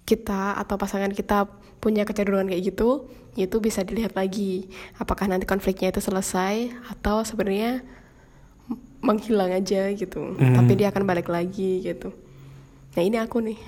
kita 0.10 0.58
atau 0.58 0.76
pasangan 0.82 1.14
kita 1.14 1.46
punya 1.78 2.02
kecenderungan 2.02 2.50
kayak 2.50 2.74
gitu 2.74 3.06
itu 3.38 3.62
bisa 3.62 3.86
dilihat 3.86 4.18
lagi. 4.18 4.66
Apakah 4.98 5.30
nanti 5.30 5.46
konfliknya 5.46 5.94
itu 5.94 6.02
selesai 6.02 6.74
atau 6.90 7.22
sebenarnya 7.22 7.86
menghilang 9.06 9.54
aja 9.54 9.94
gitu. 9.94 10.38
Hmm. 10.38 10.58
tapi 10.58 10.74
dia 10.78 10.90
akan 10.90 11.06
balik 11.06 11.30
lagi 11.30 11.86
gitu 11.86 12.14
nah 12.92 13.02
ini 13.02 13.16
aku 13.16 13.40
nih 13.40 13.56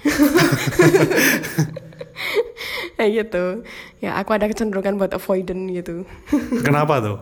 kayak 2.96 3.12
gitu 3.16 3.66
ya 4.00 4.16
aku 4.16 4.30
ada 4.32 4.46
kecenderungan 4.46 4.96
buat 4.96 5.12
avoidant 5.12 5.68
gitu 5.70 6.06
Kenapa 6.62 7.00
tuh? 7.00 7.18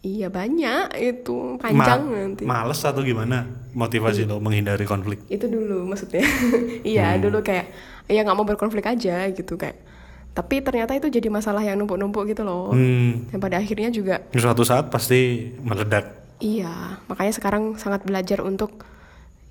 Iya 0.00 0.30
banyak 0.30 0.94
itu 0.94 1.58
panjang 1.58 2.00
Ma- 2.06 2.14
nanti. 2.14 2.42
Males 2.46 2.78
atau 2.78 3.02
gimana 3.02 3.42
motivasi 3.74 4.22
lo 4.22 4.38
menghindari 4.38 4.86
konflik? 4.86 5.18
Itu 5.26 5.50
dulu 5.50 5.82
maksudnya. 5.82 6.22
iya 6.86 7.18
dulu 7.18 7.42
kayak 7.42 7.74
ya 8.06 8.22
nggak 8.22 8.38
mau 8.38 8.46
berkonflik 8.46 8.86
aja 8.86 9.26
gitu 9.28 9.58
kayak. 9.58 9.82
Tapi 10.30 10.62
ternyata 10.62 10.94
itu 10.94 11.10
jadi 11.10 11.26
masalah 11.26 11.58
yang 11.58 11.74
numpuk-numpuk 11.76 12.22
gitu 12.30 12.46
loh. 12.46 12.70
Hmm. 12.70 13.26
Dan 13.34 13.42
pada 13.42 13.58
akhirnya 13.58 13.90
juga 13.90 14.22
Suatu 14.30 14.62
saat 14.62 14.94
pasti 14.94 15.50
meledak. 15.58 16.22
iya 16.38 17.00
makanya 17.08 17.32
sekarang 17.32 17.62
sangat 17.74 18.04
belajar 18.04 18.44
untuk 18.46 18.86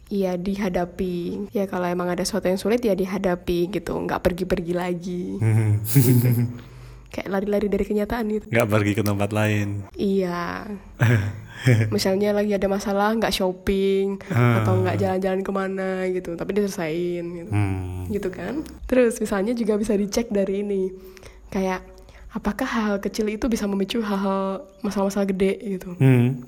ya 0.08 0.36
dihadapi. 0.36 1.50
Ya 1.52 1.66
kalau 1.66 1.86
emang 1.86 2.08
ada 2.08 2.22
sesuatu 2.22 2.46
yang 2.46 2.58
sulit 2.58 2.80
ya 2.80 2.94
dihadapi 2.94 3.72
gitu, 3.72 3.94
nggak 3.96 4.22
pergi-pergi 4.22 4.74
lagi. 4.74 5.24
Hmm. 5.38 5.82
Kayak 7.16 7.32
lari-lari 7.32 7.68
dari 7.72 7.86
kenyataan 7.86 8.26
gitu. 8.28 8.46
Nggak 8.52 8.68
pergi 8.68 8.92
ke 8.92 9.04
tempat 9.04 9.30
lain. 9.32 9.88
Iya. 9.96 10.68
Misalnya 11.96 12.36
lagi 12.36 12.52
ada 12.52 12.68
masalah 12.68 13.16
nggak 13.16 13.32
shopping 13.32 14.20
Ah. 14.30 14.62
atau 14.62 14.84
nggak 14.84 15.00
jalan-jalan 15.00 15.42
ke 15.42 15.52
mana 15.52 15.90
gitu, 16.12 16.36
tapi 16.36 16.52
diselesain 16.54 17.24
gitu. 17.24 17.52
Hmm. 17.52 18.06
Gitu 18.12 18.30
kan? 18.30 18.62
Terus 18.86 19.18
misalnya 19.18 19.56
juga 19.56 19.80
bisa 19.80 19.96
dicek 19.96 20.30
dari 20.30 20.62
ini. 20.62 20.92
Kayak 21.50 21.82
apakah 22.30 22.68
hal 22.68 22.94
kecil 23.00 23.32
itu 23.32 23.48
bisa 23.48 23.64
memicu 23.66 24.04
hal-hal 24.04 24.62
masalah-masalah 24.84 25.26
gede 25.26 25.80
gitu. 25.80 25.96
Hmm. 25.98 26.44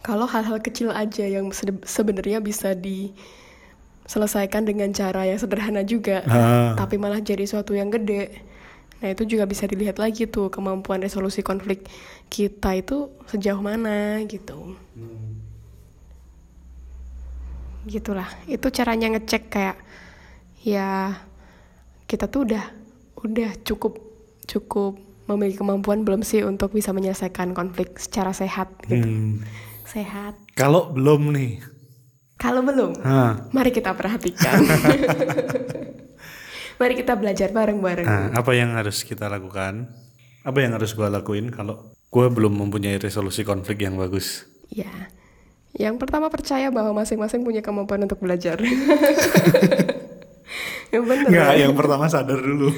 Kalau 0.00 0.24
hal-hal 0.24 0.58
kecil 0.58 0.88
aja 0.90 1.24
yang 1.24 1.52
se- 1.52 1.68
sebenarnya 1.84 2.40
bisa 2.40 2.72
diselesaikan 2.72 4.64
dengan 4.64 4.88
cara 4.90 5.28
yang 5.28 5.36
sederhana 5.36 5.84
juga, 5.84 6.24
Ah. 6.24 6.72
tapi 6.72 6.96
malah 6.96 7.20
jadi 7.20 7.44
suatu 7.44 7.72
yang 7.72 7.92
gede. 7.92 8.40
Nah 9.00 9.08
itu 9.10 9.24
juga 9.24 9.44
bisa 9.44 9.64
dilihat 9.64 9.96
lagi 9.96 10.24
tuh 10.24 10.48
kemampuan 10.48 11.00
resolusi 11.00 11.40
konflik 11.40 11.84
kita 12.28 12.74
itu 12.74 13.08
sejauh 13.26 13.60
mana 13.60 14.20
gitu. 14.24 14.76
Gitulah, 17.82 18.28
itu 18.44 18.68
caranya 18.68 19.08
ngecek 19.16 19.48
kayak 19.48 19.76
ya 20.60 21.16
kita 22.04 22.28
tuh 22.28 22.44
udah 22.44 22.64
udah 23.24 23.50
cukup 23.64 23.96
cukup 24.44 25.00
memiliki 25.24 25.56
kemampuan 25.56 26.04
belum 26.04 26.20
sih 26.20 26.44
untuk 26.44 26.76
bisa 26.76 26.92
menyelesaikan 26.92 27.56
konflik 27.56 27.96
secara 27.96 28.36
sehat 28.36 28.68
gitu. 28.84 29.00
Hmm. 29.00 29.40
Sehat. 29.90 30.38
Kalau 30.54 30.94
belum 30.94 31.34
nih, 31.34 31.58
Kalau 32.38 32.62
belum, 32.62 33.02
ah, 33.02 33.50
mari 33.50 33.74
kita 33.74 33.90
perhatikan. 33.92 34.62
mari 36.80 36.94
kita 36.94 37.18
belajar 37.18 37.50
bareng-bareng. 37.50 38.06
nah, 38.06 38.30
apa 38.32 38.54
yang 38.54 38.78
harus 38.78 39.02
kita 39.02 39.26
lakukan? 39.26 39.90
Apa 40.46 40.62
yang 40.62 40.72
harus 40.78 40.94
gua 40.94 41.10
lakuin 41.10 41.50
kalau 41.50 41.90
gua 42.08 42.30
belum 42.30 42.54
mempunyai 42.54 43.02
resolusi 43.02 43.42
konflik 43.44 43.82
yang 43.82 43.98
bagus? 43.98 44.46
Ya, 44.70 45.10
yang 45.74 45.98
pertama 45.98 46.30
percaya 46.30 46.70
bahwa 46.70 47.02
masing-masing 47.02 47.42
punya 47.42 47.60
kemampuan 47.60 48.06
untuk 48.06 48.22
belajar. 48.22 48.62
yang 50.94 51.04
bener. 51.04 51.28
Nggak, 51.34 51.52
ya? 51.58 51.60
yang 51.66 51.74
pertama 51.74 52.06
sadar 52.06 52.38
dulu. 52.38 52.70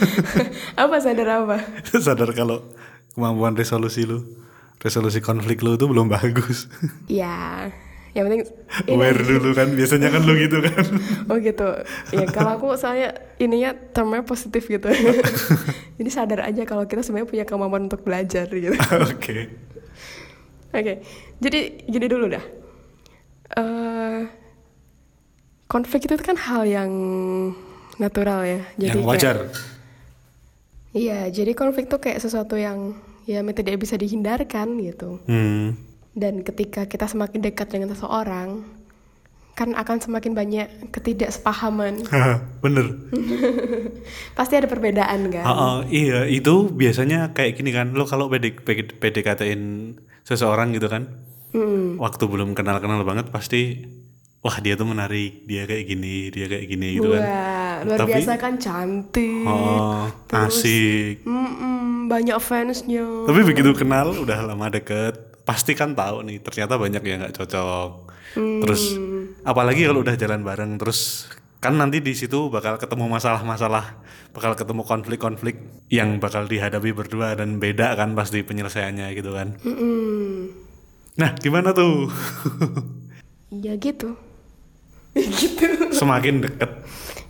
apa 0.84 0.96
sadar 1.00 1.28
apa? 1.40 1.56
sadar 1.98 2.30
kalau 2.36 2.68
kemampuan 3.16 3.56
resolusi 3.56 4.04
lu, 4.04 4.43
resolusi 4.84 5.18
konflik 5.18 5.64
lu 5.64 5.74
itu 5.74 5.88
belum 5.88 6.06
bagus. 6.06 6.68
ya, 7.08 7.72
yang 8.12 8.28
penting. 8.28 8.44
Aware 8.86 9.18
dulu 9.18 9.50
kan, 9.50 9.72
biasanya 9.72 10.12
kan 10.12 10.22
lu 10.22 10.36
gitu 10.36 10.60
kan. 10.60 10.84
Oh 11.32 11.40
gitu. 11.40 11.68
Ya 12.12 12.28
kalau 12.28 12.60
aku 12.60 12.76
saya 12.76 13.16
ininya 13.40 13.72
termnya 13.72 14.20
positif 14.22 14.68
gitu. 14.68 14.86
Jadi 15.98 16.10
sadar 16.12 16.44
aja 16.44 16.62
kalau 16.62 16.84
kita 16.84 17.00
sebenarnya 17.00 17.26
punya 17.26 17.44
kemampuan 17.44 17.88
untuk 17.88 18.04
belajar 18.04 18.44
gitu. 18.46 18.76
Oke. 19.08 19.48
Oke, 20.74 21.06
jadi 21.38 21.86
gini 21.86 22.10
dulu 22.10 22.26
dah. 22.26 22.42
Eh, 23.54 24.26
konflik 25.70 26.02
itu 26.02 26.18
kan 26.18 26.34
hal 26.34 26.66
yang 26.66 26.90
natural 27.96 28.42
ya. 28.42 28.58
Jadi 28.74 28.90
Yang 28.90 28.98
kayak- 28.98 29.06
wajar. 29.06 29.36
Iya, 30.90 31.30
jadi 31.30 31.54
konflik 31.54 31.86
tuh 31.86 32.02
kayak 32.02 32.18
sesuatu 32.18 32.58
yang 32.58 32.98
ya 33.24 33.40
tidak 33.40 33.80
bisa 33.80 33.96
dihindarkan 33.96 34.80
gitu. 34.80 35.20
Hmm. 35.28 35.76
Dan 36.14 36.46
ketika 36.46 36.86
kita 36.86 37.10
semakin 37.10 37.42
dekat 37.42 37.74
dengan 37.74 37.90
seseorang, 37.90 38.62
kan 39.54 39.70
akan 39.74 39.98
semakin 40.02 40.34
banyak 40.34 40.66
ketidaksepahaman. 40.90 42.06
Bener. 42.64 42.86
Pasti 44.38 44.54
ada 44.58 44.66
perbedaan 44.66 45.30
kan. 45.30 45.44
Ah, 45.46 45.54
ah, 45.54 45.76
iya, 45.86 46.26
itu 46.26 46.70
biasanya 46.70 47.34
kayak 47.34 47.58
gini 47.58 47.70
kan. 47.70 47.94
Lo 47.94 48.06
kalau 48.06 48.26
PD, 48.26 48.54
PD, 48.54 48.98
PDKT-in 48.98 49.94
seseorang 50.26 50.74
gitu 50.74 50.90
kan. 50.90 51.22
Hmm. 51.54 52.02
Waktu 52.02 52.26
belum 52.26 52.58
kenal-kenal 52.58 53.06
banget 53.06 53.30
pasti 53.30 53.86
wah 54.44 54.60
dia 54.60 54.76
tuh 54.76 54.84
menarik, 54.84 55.48
dia 55.48 55.64
kayak 55.64 55.88
gini, 55.88 56.28
dia 56.28 56.44
kayak 56.44 56.68
gini 56.68 57.00
gitu 57.00 57.16
kan. 57.16 57.22
Wah, 57.24 57.74
luar 57.88 57.98
Tapi- 58.04 58.12
biasa 58.12 58.32
kan 58.36 58.54
cantik. 58.60 59.48
Oh, 59.48 60.04
asik. 60.36 61.24
Mm-mm, 61.24 62.12
banyak 62.12 62.36
fansnya. 62.44 63.24
Tapi 63.24 63.40
begitu 63.40 63.72
kenal 63.72 64.12
udah 64.12 64.44
lama 64.44 64.68
deket, 64.68 65.40
pasti 65.48 65.72
kan 65.72 65.96
tahu 65.96 66.28
nih 66.28 66.44
ternyata 66.44 66.76
banyak 66.76 67.00
yang 67.00 67.24
nggak 67.24 67.40
cocok. 67.40 68.12
Terus 68.36 69.00
apalagi 69.48 69.88
kalau 69.88 70.04
udah 70.04 70.12
jalan 70.18 70.44
bareng 70.44 70.76
terus 70.76 71.30
kan 71.64 71.80
nanti 71.80 72.04
di 72.04 72.12
situ 72.12 72.52
bakal 72.52 72.76
ketemu 72.76 73.08
masalah-masalah, 73.08 74.04
bakal 74.36 74.52
ketemu 74.52 74.84
konflik-konflik 74.84 75.56
yang 75.88 76.20
bakal 76.20 76.44
dihadapi 76.44 76.92
berdua 76.92 77.32
dan 77.32 77.56
beda 77.56 77.96
kan 77.96 78.12
pasti 78.12 78.44
penyelesaiannya 78.44 79.08
gitu 79.16 79.32
kan. 79.32 79.56
Mm-mm. 79.64 80.52
Nah, 81.16 81.32
gimana 81.40 81.72
tuh? 81.72 82.12
Ya 83.48 83.78
gitu. 83.80 84.18
gitu. 85.40 85.94
Semakin 85.94 86.42
deket 86.44 86.70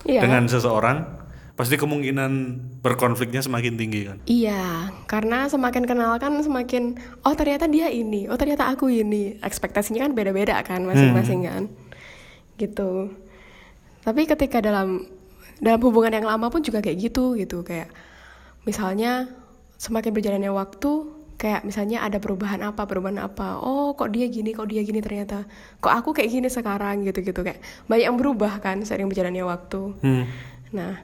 Iya. 0.05 0.21
dengan 0.21 0.45
seseorang, 0.45 1.05
pasti 1.57 1.81
kemungkinan 1.81 2.33
berkonfliknya 2.85 3.41
semakin 3.41 3.81
tinggi 3.81 4.01
kan. 4.05 4.17
Iya, 4.29 4.93
karena 5.09 5.49
semakin 5.49 5.89
kenal 5.89 6.21
kan 6.21 6.37
semakin 6.45 7.01
oh 7.25 7.33
ternyata 7.33 7.65
dia 7.65 7.89
ini, 7.89 8.29
oh 8.29 8.37
ternyata 8.37 8.69
aku 8.69 8.93
ini. 8.93 9.41
Ekspektasinya 9.41 10.05
kan 10.05 10.13
beda-beda 10.13 10.61
kan 10.61 10.85
masing-masing 10.85 11.49
kan. 11.49 11.63
Gitu. 12.61 13.17
Tapi 14.05 14.29
ketika 14.29 14.61
dalam 14.61 15.09
dalam 15.57 15.81
hubungan 15.81 16.13
yang 16.13 16.27
lama 16.29 16.53
pun 16.53 16.61
juga 16.61 16.85
kayak 16.85 16.99
gitu 17.01 17.39
gitu 17.39 17.65
kayak 17.65 17.89
misalnya 18.69 19.31
semakin 19.79 20.13
berjalannya 20.13 20.53
waktu 20.53 21.14
kayak 21.45 21.61
misalnya 21.61 22.01
ada 22.01 22.17
perubahan 22.17 22.65
apa 22.65 22.89
perubahan 22.89 23.21
apa 23.21 23.61
oh 23.61 23.93
kok 23.93 24.09
dia 24.09 24.25
gini 24.33 24.57
kok 24.57 24.65
dia 24.65 24.81
gini 24.81 25.05
ternyata 25.05 25.45
kok 25.77 25.93
aku 25.93 26.17
kayak 26.17 26.33
gini 26.33 26.49
sekarang 26.49 27.05
gitu 27.05 27.21
gitu 27.21 27.45
kayak 27.45 27.61
banyak 27.85 28.09
yang 28.09 28.17
berubah 28.17 28.65
kan 28.65 28.81
sering 28.81 29.13
berjalannya 29.13 29.45
waktu 29.45 29.93
Hmm. 30.01 30.25
Nah, 30.75 30.99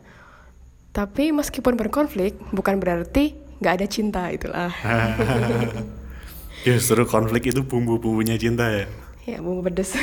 tapi 0.91 1.31
meskipun 1.31 1.79
berkonflik, 1.79 2.35
bukan 2.51 2.83
berarti 2.83 3.39
nggak 3.63 3.75
ada 3.79 3.87
cinta 3.87 4.23
itulah. 4.35 4.73
Justru 6.67 7.07
konflik 7.07 7.55
itu 7.55 7.63
bumbu-bumbunya 7.63 8.35
cinta 8.35 8.67
ya. 8.67 8.87
Ya 9.29 9.39
bumbu 9.39 9.63
pedes. 9.69 9.95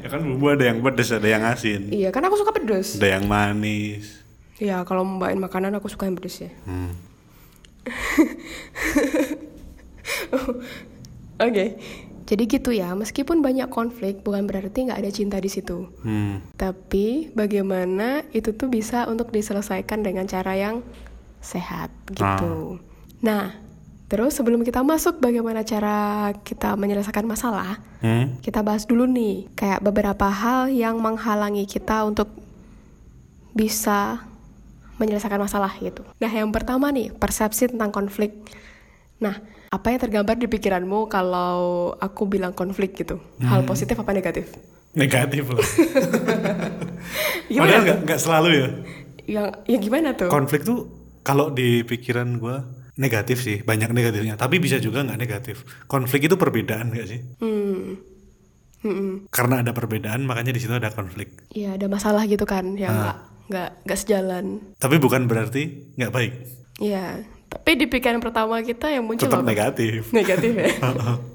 Ya 0.00 0.08
kan 0.12 0.24
bumbu 0.24 0.52
ada 0.52 0.64
yang 0.64 0.80
pedas, 0.80 1.12
ada 1.12 1.28
yang 1.28 1.44
asin, 1.44 1.88
iya 1.92 2.08
kan 2.12 2.24
aku 2.24 2.36
suka 2.40 2.52
pedes. 2.56 2.96
ada 3.00 3.16
yang 3.16 3.24
manis. 3.28 4.20
Iya 4.60 4.84
kalau 4.84 5.04
membawain 5.04 5.40
makanan 5.40 5.72
aku 5.76 5.88
suka 5.88 6.04
yang 6.08 6.16
pedes 6.16 6.40
ya. 6.40 6.50
Hmm. 6.64 7.09
Oke. 11.40 11.80
Jadi 12.30 12.46
gitu 12.46 12.70
ya, 12.70 12.94
meskipun 12.94 13.42
banyak 13.42 13.66
konflik 13.74 14.22
bukan 14.22 14.46
berarti 14.46 14.86
nggak 14.86 15.02
ada 15.02 15.10
cinta 15.10 15.42
di 15.42 15.50
situ. 15.50 15.90
Hmm. 16.06 16.38
Tapi 16.54 17.34
bagaimana 17.34 18.22
itu 18.30 18.54
tuh 18.54 18.70
bisa 18.70 19.10
untuk 19.10 19.34
diselesaikan 19.34 20.06
dengan 20.06 20.30
cara 20.30 20.54
yang 20.54 20.78
sehat 21.42 21.90
gitu. 22.14 22.78
Nah, 23.26 23.50
terus 24.06 24.38
sebelum 24.38 24.62
kita 24.62 24.86
masuk 24.86 25.18
bagaimana 25.18 25.66
cara 25.66 26.30
kita 26.46 26.78
menyelesaikan 26.78 27.26
masalah, 27.26 27.82
Hmm. 27.98 28.38
kita 28.46 28.62
bahas 28.62 28.86
dulu 28.86 29.10
nih 29.10 29.50
kayak 29.58 29.82
beberapa 29.82 30.30
hal 30.30 30.70
yang 30.70 31.02
menghalangi 31.02 31.66
kita 31.66 32.06
untuk 32.06 32.30
bisa 33.58 34.22
menyelesaikan 35.00 35.40
masalah 35.40 35.72
gitu. 35.80 36.04
Nah, 36.20 36.28
yang 36.28 36.52
pertama 36.52 36.92
nih, 36.92 37.10
persepsi 37.16 37.72
tentang 37.72 37.88
konflik. 37.88 38.36
Nah, 39.24 39.40
apa 39.72 39.86
yang 39.88 40.00
tergambar 40.02 40.36
di 40.36 40.44
pikiranmu 40.50 41.08
kalau 41.08 41.94
aku 41.96 42.28
bilang 42.28 42.52
konflik 42.52 42.92
gitu? 43.00 43.16
Hal 43.40 43.64
positif 43.64 43.96
apa 43.96 44.12
negatif? 44.12 44.52
Negatif 44.92 45.46
loh. 45.48 45.62
Padahal 47.60 47.82
nggak 47.86 47.98
nggak 48.04 48.20
selalu 48.20 48.48
ya. 48.50 48.68
Yang 49.30 49.46
ya 49.70 49.78
gimana 49.78 50.08
tuh? 50.18 50.28
Konflik 50.28 50.66
tuh 50.66 50.90
kalau 51.22 51.54
di 51.54 51.86
pikiran 51.86 52.42
gua 52.42 52.66
negatif 52.98 53.46
sih, 53.46 53.62
banyak 53.62 53.94
negatifnya. 53.94 54.34
Tapi 54.34 54.58
bisa 54.58 54.82
juga 54.82 55.06
nggak 55.06 55.20
negatif. 55.20 55.62
Konflik 55.86 56.26
itu 56.26 56.34
perbedaan 56.34 56.90
nggak 56.90 57.06
sih? 57.06 57.20
Hmm. 57.38 58.02
Mm-mm. 58.80 59.28
Karena 59.28 59.60
ada 59.60 59.76
perbedaan, 59.76 60.24
makanya 60.24 60.56
di 60.56 60.60
situ 60.60 60.72
ada 60.72 60.90
konflik. 60.90 61.46
Iya, 61.52 61.76
ada 61.76 61.86
masalah 61.86 62.24
gitu 62.24 62.48
kan 62.48 62.74
yang 62.74 62.90
nggak 62.90 63.29
nggak 63.50 63.82
nggak 63.82 63.98
sejalan. 63.98 64.44
Tapi 64.76 64.96
bukan 64.96 65.26
berarti 65.26 65.62
nggak 65.94 66.12
baik. 66.12 66.32
Iya, 66.78 67.20
tapi 67.46 67.70
di 67.74 67.84
pikiran 67.84 68.18
pertama 68.18 68.62
kita 68.62 68.88
yang 68.88 69.02
muncul 69.02 69.26
Tetap 69.26 69.42
apa? 69.42 69.50
negatif. 69.50 70.08
Negatif 70.16 70.52
ya. 70.54 70.70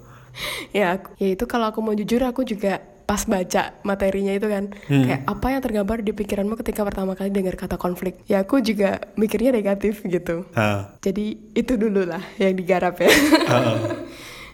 ya, 0.78 0.86
aku- 0.96 1.14
ya 1.18 1.30
itu 1.30 1.46
kalau 1.46 1.70
aku 1.70 1.80
mau 1.80 1.94
jujur 1.94 2.20
aku 2.20 2.42
juga 2.42 2.80
pas 3.06 3.22
baca 3.22 3.78
materinya 3.84 4.34
itu 4.34 4.50
kan 4.50 4.74
kayak 4.88 5.30
apa 5.30 5.48
yang 5.48 5.62
tergambar 5.62 6.02
di 6.02 6.10
pikiranmu 6.10 6.58
ketika 6.58 6.82
pertama 6.82 7.14
kali 7.14 7.30
dengar 7.30 7.54
kata 7.54 7.78
konflik. 7.78 8.18
Ya 8.26 8.42
aku 8.42 8.58
juga 8.60 8.98
mikirnya 9.14 9.54
negatif 9.54 10.02
gitu. 10.02 10.50
Ha. 10.56 10.98
Jadi 11.00 11.54
itu 11.54 11.78
dulu 11.78 12.02
lah 12.02 12.26
yang 12.36 12.58
digarap 12.58 12.98
ya. 12.98 13.12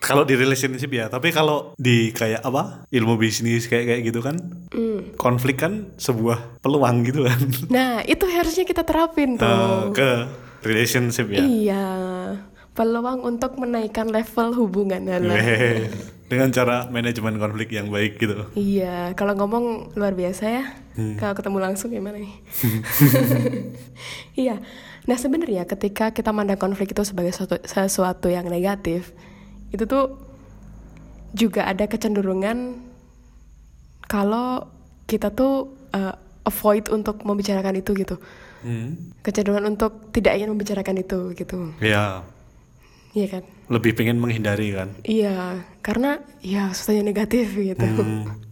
Kalau 0.02 0.26
di 0.26 0.34
relationship 0.34 0.90
ya, 0.90 1.08
tapi 1.08 1.30
kalau 1.30 1.78
di 1.78 2.10
kayak 2.10 2.42
apa 2.42 2.90
ilmu 2.90 3.16
bisnis 3.16 3.70
kayak 3.70 3.86
kayak 3.86 4.02
gitu 4.10 4.20
kan, 4.20 4.34
Hmm. 4.74 5.14
konflik 5.14 5.62
kan 5.62 5.94
sebuah 5.94 6.58
peluang 6.60 7.06
gitu 7.06 7.22
kan 7.22 7.38
Nah, 7.70 8.02
itu 8.02 8.26
harusnya 8.26 8.66
kita 8.66 8.82
terapin 8.82 9.38
tuh. 9.38 9.46
Eh, 9.46 9.82
ke 9.94 10.10
relationship 10.64 11.30
ya. 11.30 11.46
Iya, 11.46 11.86
peluang 12.72 13.22
untuk 13.22 13.56
menaikkan 13.56 14.10
level 14.10 14.58
hubungan. 14.58 15.06
Weh, 15.06 15.86
dengan 16.26 16.50
cara 16.50 16.88
manajemen 16.88 17.36
konflik 17.36 17.70
yang 17.70 17.92
baik 17.92 18.18
gitu. 18.18 18.48
Iya, 18.56 19.14
kalau 19.14 19.36
ngomong 19.36 19.94
luar 19.94 20.18
biasa 20.18 20.44
ya. 20.48 20.64
Kalau 21.18 21.36
ketemu 21.36 21.58
langsung 21.62 21.92
gimana 21.92 22.18
nih? 22.18 22.34
iya. 24.42 24.60
Nah, 25.02 25.18
sebenarnya 25.18 25.66
ketika 25.66 26.10
kita 26.10 26.30
mandang 26.30 26.58
konflik 26.58 26.92
itu 26.92 27.02
sebagai 27.02 27.34
suatu, 27.34 27.58
sesuatu 27.64 28.30
yang 28.30 28.46
negatif, 28.46 29.12
itu 29.72 29.84
tuh 29.88 30.20
juga 31.32 31.68
ada 31.68 31.88
kecenderungan 31.88 32.76
kalau 34.06 34.68
kita 35.08 35.32
tuh 35.32 35.72
uh, 35.96 36.16
avoid 36.44 36.92
untuk 36.92 37.24
membicarakan 37.24 37.80
itu 37.80 37.96
gitu. 37.96 38.20
Hmm. 38.62 39.16
Kecenderungan 39.24 39.74
untuk 39.74 40.12
tidak 40.12 40.38
ingin 40.38 40.52
membicarakan 40.54 41.00
itu 41.00 41.32
gitu. 41.34 41.72
Ya, 41.80 42.24
Iya 43.12 43.28
kan? 43.28 43.44
lebih 43.68 43.92
pengen 43.96 44.20
menghindari 44.20 44.72
kan. 44.72 44.96
Iya, 45.04 45.64
karena 45.84 46.20
ya 46.44 46.72
yang 46.72 47.08
negatif 47.08 47.56
gitu. 47.56 47.84
Hmm. 47.84 48.28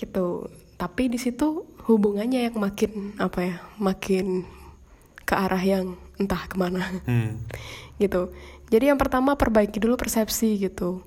gitu 0.00 0.48
tapi 0.80 1.12
di 1.12 1.20
situ 1.20 1.68
hubungannya 1.84 2.48
yang 2.48 2.56
makin 2.56 3.12
apa 3.20 3.38
ya 3.44 3.56
makin 3.76 4.48
ke 5.28 5.36
arah 5.36 5.60
yang 5.60 5.92
entah 6.16 6.48
ke 6.48 6.56
mana 6.56 6.80
Hmm. 7.04 7.44
gitu 8.02 8.32
jadi 8.70 8.94
yang 8.94 8.98
pertama 8.98 9.34
perbaiki 9.34 9.76
dulu 9.76 9.94
persepsi 9.94 10.56
gitu 10.56 11.02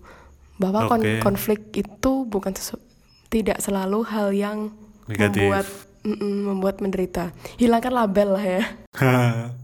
bahwa 0.55 0.85
kon- 0.85 1.01
Oke. 1.01 1.19
konflik 1.19 1.59
itu 1.73 2.11
bukan 2.23 2.53
sesu- 2.53 2.83
tidak 3.27 3.57
selalu 3.57 4.05
hal 4.05 4.29
yang 4.29 4.57
Negatif. 5.09 5.41
membuat 5.41 5.65
mm-mm, 6.03 6.35
membuat 6.45 6.75
menderita 6.79 7.23
hilangkan 7.57 7.91
label 7.95 8.37
lah 8.37 8.45
ya 8.45 8.61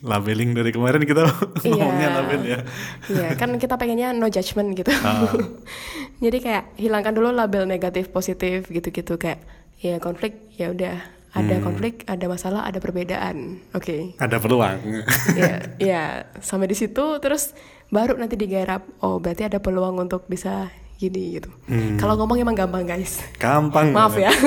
Labeling 0.00 0.56
dari 0.56 0.72
kemarin 0.72 1.04
kita 1.04 1.28
ngomongnya 1.60 2.08
label 2.16 2.40
ya. 2.40 2.58
Iya, 3.04 3.36
kan 3.36 3.52
kita 3.60 3.76
pengennya 3.76 4.16
no 4.16 4.32
judgment 4.32 4.72
gitu. 4.72 4.88
Ah. 5.04 5.28
Jadi 6.24 6.40
kayak 6.40 6.72
hilangkan 6.80 7.12
dulu 7.12 7.28
label 7.28 7.68
negatif 7.68 8.08
positif 8.08 8.72
gitu-gitu 8.72 9.20
kayak 9.20 9.44
ya 9.76 10.00
konflik 10.00 10.48
ya 10.56 10.72
udah 10.72 11.04
ada 11.30 11.54
Hmm. 11.54 11.62
konflik, 11.62 12.02
ada 12.04 12.26
masalah, 12.26 12.62
ada 12.62 12.78
perbedaan. 12.78 13.62
Oke. 13.70 14.14
Ada 14.16 14.36
peluang. 14.36 14.78
ya, 15.32 15.52
ya 15.78 16.02
sampai 16.36 16.66
di 16.66 16.74
situ 16.74 17.00
terus 17.18 17.54
baru 17.86 18.14
nanti 18.14 18.34
digarap. 18.34 18.82
Oh, 18.98 19.18
berarti 19.18 19.44
ada 19.44 19.58
peluang 19.58 19.94
untuk 19.96 20.26
bisa 20.26 20.66
gini 20.96 21.38
gitu. 21.38 21.48
Hmm. 21.64 21.96
Kalau 21.96 22.14
ngomong 22.16 22.36
emang 22.36 22.52
gampang, 22.52 22.84
guys. 22.84 23.22
Gampang. 23.36 23.90
Maaf 23.96 24.14
ya. 24.14 24.34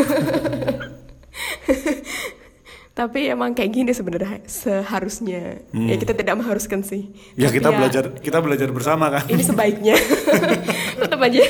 Tapi 2.93 3.25
emang 3.25 3.57
kayak 3.57 3.73
gini 3.73 3.89
sebenarnya 3.89 4.45
seharusnya. 4.45 5.65
Ya 5.73 5.95
kita 5.97 6.13
tidak 6.13 6.37
mengharuskan 6.37 6.85
sih. 6.85 7.09
Hmm. 7.09 7.41
Ya 7.41 7.49
Tapi 7.49 7.57
kita 7.57 7.69
belajar 7.71 8.03
kita 8.21 8.37
belajar 8.37 8.69
bersama 8.69 9.09
kan. 9.09 9.25
ini 9.25 9.41
sebaiknya 9.41 9.97
tetap 11.01 11.17
aja 11.17 11.41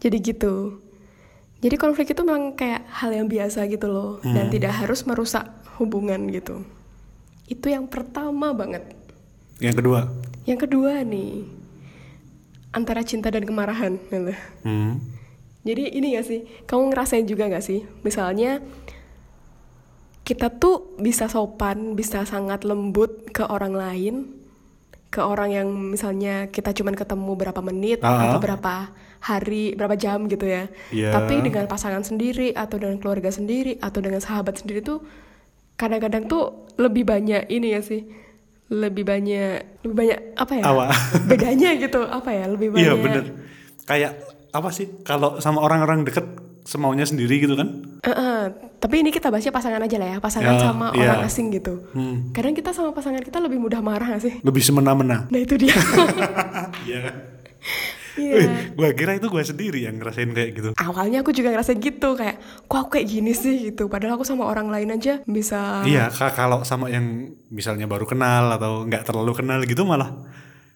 jadi 0.00 0.16
gitu 0.20 0.80
jadi 1.64 1.80
konflik 1.80 2.12
itu 2.12 2.20
memang 2.20 2.52
kayak 2.52 2.84
hal 2.92 3.08
yang 3.10 3.24
biasa 3.24 3.64
gitu 3.66 3.88
loh 3.88 4.20
dan 4.20 4.52
tidak 4.52 4.76
harus 4.76 5.00
merusak 5.08 5.48
hubungan 5.80 6.28
gitu 6.28 6.60
itu 7.48 7.66
yang 7.66 7.88
pertama 7.88 8.52
banget 8.52 8.84
Yang 9.58 9.80
kedua. 9.80 10.00
yang 10.44 10.60
kedua 10.60 11.00
nih 11.00 11.48
antara 12.68 13.00
cinta 13.00 13.32
dan 13.32 13.48
kemarahan 13.48 13.96
gitu. 14.12 14.34
Hmm. 14.60 15.00
jadi 15.64 15.88
ini 15.88 16.20
gak 16.20 16.26
sih 16.28 16.40
kamu 16.68 16.92
ngerasain 16.92 17.24
juga 17.24 17.48
gak 17.48 17.64
sih 17.64 17.80
misalnya 18.04 18.60
kita 20.24 20.48
tuh 20.52 20.96
bisa 20.96 21.28
sopan 21.28 21.92
bisa 21.92 22.24
sangat 22.24 22.64
lembut 22.64 23.28
ke 23.32 23.44
orang 23.44 23.72
lain 23.72 24.14
ke 25.14 25.22
orang 25.22 25.48
yang 25.48 25.66
misalnya 25.70 26.50
kita 26.50 26.74
cuman 26.74 26.92
ketemu 26.92 27.32
berapa 27.32 27.60
menit 27.62 28.02
Ah. 28.02 28.26
atau 28.26 28.42
berapa 28.42 28.90
hari 29.22 29.72
berapa 29.72 29.94
jam 29.94 30.26
gitu 30.26 30.44
ya 30.44 30.66
Iya. 30.90 31.14
tapi 31.14 31.38
dengan 31.40 31.64
pasangan 31.64 32.02
sendiri 32.02 32.50
atau 32.52 32.76
dengan 32.76 32.98
keluarga 32.98 33.30
sendiri 33.30 33.78
atau 33.78 34.02
dengan 34.02 34.18
sahabat 34.18 34.58
sendiri 34.58 34.82
tuh 34.82 35.06
kadang-kadang 35.74 36.26
tuh 36.26 36.42
lebih 36.76 37.02
banyak 37.04 37.46
ini 37.48 37.72
ya 37.72 37.80
sih 37.80 38.02
lebih 38.66 39.04
banyak 39.04 39.80
lebih 39.82 39.96
banyak 39.96 40.18
apa 40.34 40.52
ya 40.54 40.62
Apa? 40.64 40.84
bedanya 41.30 41.70
gitu 41.76 42.00
apa 42.02 42.30
ya 42.30 42.44
lebih 42.46 42.68
banyak 42.70 42.82
Iya 42.82 42.92
bener. 42.96 43.24
Kayak 43.84 44.12
apa 44.50 44.68
sih 44.70 44.86
kalau 45.02 45.38
sama 45.38 45.60
orang-orang 45.60 46.02
deket 46.02 46.24
semaunya 46.64 47.04
sendiri 47.04 47.36
gitu 47.38 47.54
kan? 47.54 47.84
Eh-eh, 48.00 48.42
tapi 48.84 49.00
ini 49.00 49.08
kita 49.08 49.32
bahasnya 49.32 49.48
pasangan 49.48 49.80
aja 49.80 49.96
lah 49.96 50.08
ya, 50.12 50.18
pasangan 50.20 50.52
Ya, 50.52 50.60
sama 50.60 50.92
iya. 50.92 51.08
orang 51.08 51.24
asing 51.24 51.48
gitu. 51.48 51.88
Hmm. 51.96 52.28
Kadang 52.30 52.52
kita 52.52 52.68
sama 52.70 52.92
pasangan 52.92 53.24
kita 53.24 53.40
lebih 53.40 53.56
mudah 53.56 53.80
marah 53.80 54.12
gak 54.12 54.20
sih? 54.20 54.34
Lebih 54.44 54.60
semena-mena. 54.60 55.24
Nah 55.24 55.40
itu 55.40 55.56
dia. 55.56 55.72
Iya. 56.84 57.00
Wih, 58.14 58.46
gua 58.76 58.92
kira 58.92 59.16
itu 59.16 59.26
gua 59.26 59.40
sendiri 59.40 59.82
yang 59.82 59.96
ngerasain 59.96 60.30
kayak 60.30 60.50
gitu. 60.52 60.68
Awalnya 60.76 61.24
aku 61.24 61.32
juga 61.32 61.50
ngerasa 61.50 61.74
gitu 61.74 62.12
kayak, 62.12 62.38
kok 62.62 62.78
aku 62.78 62.90
kayak 62.94 63.08
gini 63.08 63.32
sih 63.32 63.72
gitu. 63.72 63.88
Padahal 63.88 64.14
aku 64.14 64.22
sama 64.22 64.44
orang 64.44 64.70
lain 64.70 64.92
aja 64.92 65.18
bisa. 65.24 65.82
Iya, 65.82 66.12
ka- 66.12 66.30
kalau 66.30 66.62
sama 66.62 66.86
yang 66.86 67.02
misalnya 67.48 67.88
baru 67.88 68.04
kenal 68.04 68.52
atau 68.52 68.84
nggak 68.84 69.02
terlalu 69.02 69.32
kenal 69.34 69.58
gitu 69.64 69.82
malah 69.82 70.14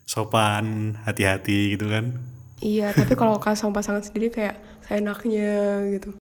sopan, 0.03 0.97
hati-hati 1.05 1.77
gitu 1.77 1.87
kan. 1.87 2.19
Iya, 2.59 2.91
tapi 2.91 3.15
kalau 3.15 3.39
sama 3.55 3.79
pasangan 3.79 4.03
sendiri 4.03 4.35
kayak 4.35 4.59
seenaknya 4.87 5.83
gitu. 5.95 6.19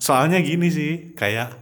Soalnya 0.00 0.40
gini 0.40 0.72
sih, 0.72 1.12
kayak 1.12 1.52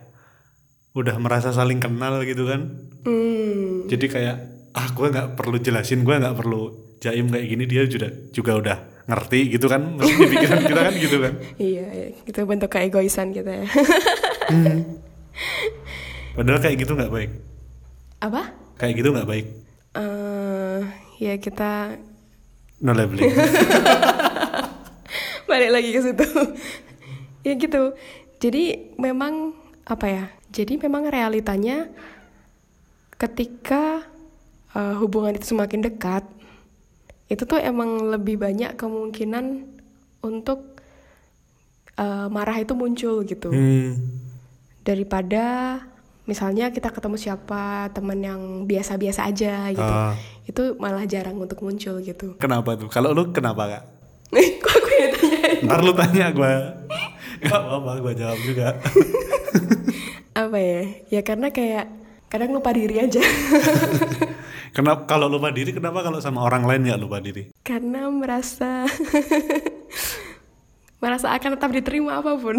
udah 0.94 1.18
merasa 1.18 1.50
saling 1.50 1.82
kenal 1.82 2.22
gitu 2.22 2.46
kan. 2.46 2.70
Hmm. 3.02 3.90
Jadi 3.90 4.06
kayak 4.06 4.36
ah 4.74 4.86
gue 4.90 5.06
nggak 5.10 5.34
perlu 5.34 5.58
jelasin, 5.58 6.06
gue 6.06 6.14
nggak 6.14 6.36
perlu 6.38 6.70
jaim 7.02 7.26
kayak 7.28 7.46
gini 7.50 7.64
dia 7.66 7.82
juga 7.90 8.08
juga 8.30 8.52
udah 8.54 8.76
ngerti 9.10 9.58
gitu 9.58 9.66
kan. 9.66 9.98
Mesti 9.98 10.14
di 10.14 10.26
pikiran 10.30 10.60
kita 10.62 10.80
kan 10.80 10.94
gitu 10.94 11.16
kan. 11.18 11.32
Iya, 11.58 11.86
iya, 11.90 12.06
itu 12.22 12.40
bentuk 12.46 12.70
keegoisan 12.70 13.34
kita 13.34 13.50
ya. 13.50 13.66
Padahal 16.38 16.60
kayak 16.62 16.76
gitu 16.82 16.94
nggak 16.94 17.10
baik. 17.10 17.30
Apa? 18.22 18.42
Kayak 18.78 18.94
gitu 19.02 19.08
nggak 19.10 19.26
baik. 19.28 19.46
eh 19.94 20.82
ya 21.22 21.38
kita 21.38 21.94
No 22.78 22.90
labeling. 22.92 23.30
balik 25.44 25.70
lagi 25.70 25.92
ke 25.92 26.00
situ 26.02 26.26
ya 27.42 27.54
gitu 27.54 27.94
jadi 28.40 28.90
memang 28.96 29.54
apa 29.84 30.06
ya 30.08 30.24
jadi 30.50 30.80
memang 30.80 31.06
realitanya 31.06 31.92
ketika 33.14 34.02
uh, 34.72 34.96
hubungan 34.98 35.36
itu 35.36 35.54
semakin 35.54 35.84
dekat 35.84 36.24
itu 37.28 37.44
tuh 37.44 37.60
emang 37.60 38.10
lebih 38.10 38.36
banyak 38.36 38.74
kemungkinan 38.74 39.68
untuk 40.24 40.80
uh, 41.96 42.26
marah 42.26 42.58
itu 42.58 42.72
muncul 42.72 43.22
gitu 43.22 43.52
Hmm. 43.52 43.94
daripada 44.82 45.78
misalnya 46.24 46.72
kita 46.72 46.88
ketemu 46.88 47.16
siapa 47.20 47.92
teman 47.92 48.18
yang 48.18 48.40
biasa-biasa 48.64 49.28
aja 49.28 49.70
gitu 49.70 49.84
Ah. 49.84 50.16
Itu 50.44 50.76
malah 50.76 51.04
jarang 51.04 51.36
untuk 51.36 51.60
muncul 51.60 51.98
gitu 51.98 52.36
Kenapa 52.36 52.76
tuh? 52.76 52.88
Kalau 52.88 53.10
lu 53.10 53.30
kenapa 53.30 53.64
kak? 53.66 53.82
kok 54.62 54.72
aku 54.74 54.88
yang 54.90 55.12
tanyain 55.12 55.58
Ntar 55.64 55.80
lu 55.80 55.92
tanya 55.92 56.26
gue. 56.30 56.52
Gak 57.44 57.52
apa-apa, 57.54 57.92
gue 58.00 58.12
jawab 58.14 58.38
juga. 58.40 58.66
apa 60.34 60.58
ya 60.58 60.80
ya 61.08 61.20
karena 61.22 61.48
kayak 61.48 61.86
kadang 62.26 62.50
lupa 62.52 62.70
diri 62.70 62.98
aja 62.98 63.22
Kenapa 64.74 65.06
kalau 65.06 65.30
lupa 65.30 65.48
diri? 65.48 65.70
Kenapa 65.70 66.02
kalau 66.02 66.18
sama 66.18 66.42
orang 66.42 66.66
lain 66.66 66.82
nggak 66.84 66.98
lupa 66.98 67.22
diri? 67.22 67.54
karena 67.62 68.10
merasa 68.10 68.90
merasa 70.98 71.30
akan 71.30 71.54
tetap 71.54 71.70
diterima 71.70 72.18
apa 72.18 72.34
pun 72.34 72.58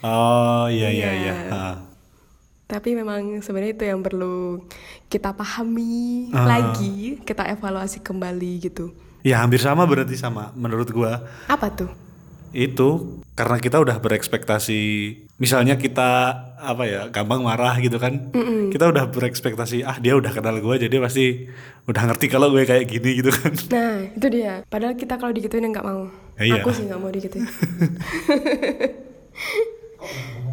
Oh 0.00 0.64
iya 0.66 0.88
iya 0.88 1.10
Iya. 1.12 1.20
iya. 1.20 1.34
Ah. 1.52 1.74
Tapi 2.70 2.94
memang 2.94 3.40
sebenarnya 3.40 3.72
itu 3.74 3.84
yang 3.84 3.98
perlu 3.98 4.62
kita 5.04 5.32
pahami 5.32 6.28
Ah. 6.30 6.46
lagi 6.48 7.18
kita 7.20 7.44
evaluasi 7.50 7.98
kembali 7.98 8.50
gitu 8.62 8.94
Ya 9.20 9.36
hampir 9.36 9.58
sama 9.58 9.84
berarti 9.84 10.14
sama 10.14 10.48
menurut 10.54 10.86
gua. 10.88 11.20
apa 11.44 11.68
tuh 11.68 11.90
Itu 12.50 13.20
karena 13.32 13.56
kita 13.56 13.76
udah 13.76 13.96
berekspektasi 13.96 14.80
misalnya 15.36 15.74
kita 15.74 16.32
apa 16.56 16.82
ya 16.82 17.06
gampang 17.06 17.40
marah 17.40 17.78
gitu 17.78 17.96
kan. 17.96 18.28
Kita 18.68 18.86
udah 18.86 19.06
berekspektasi 19.06 19.82
ah 19.82 19.96
dia 19.96 20.12
udah 20.12 20.28
kenal 20.28 20.58
gua 20.58 20.76
jadi 20.76 20.98
pasti 20.98 21.46
udah 21.84 22.00
ngerti 22.06 22.26
kalau 22.26 22.48
gue 22.48 22.64
kayak 22.64 22.86
gini 22.86 23.18
gitu 23.18 23.30
kan. 23.30 23.50
nah 23.68 23.96
itu 24.08 24.26
dia 24.28 24.60
padahal 24.64 24.94
kita 24.94 25.14
kalau 25.14 25.30
digituin 25.30 25.64
nggak 25.64 25.84
mau 25.84 26.06
Iya. 26.36 26.58
aku 26.58 26.68
sih 26.70 26.84
nggak 26.84 26.98
mau 26.98 27.08
digituin 27.08 27.44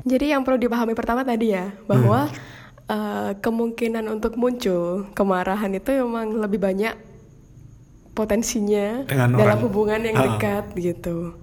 jadi 0.08 0.34
yang 0.34 0.42
perlu 0.42 0.58
dipahami 0.58 0.94
pertama 0.94 1.22
tadi 1.22 1.52
ya 1.52 1.70
bahwa 1.84 2.32
eh, 2.88 3.32
kemungkinan 3.36 4.08
untuk 4.08 4.34
muncul 4.34 4.84
kemarahan 5.12 5.72
itu 5.72 5.92
memang 5.98 6.34
lebih 6.38 6.58
banyak 6.58 6.96
potensinya 8.12 9.04
Dengan 9.04 9.30
dalam 9.32 9.46
orang. 9.54 9.60
hubungan 9.62 10.02
yang 10.02 10.16
Ha-ha. 10.16 10.28
dekat 10.32 10.66
gitu 10.76 11.38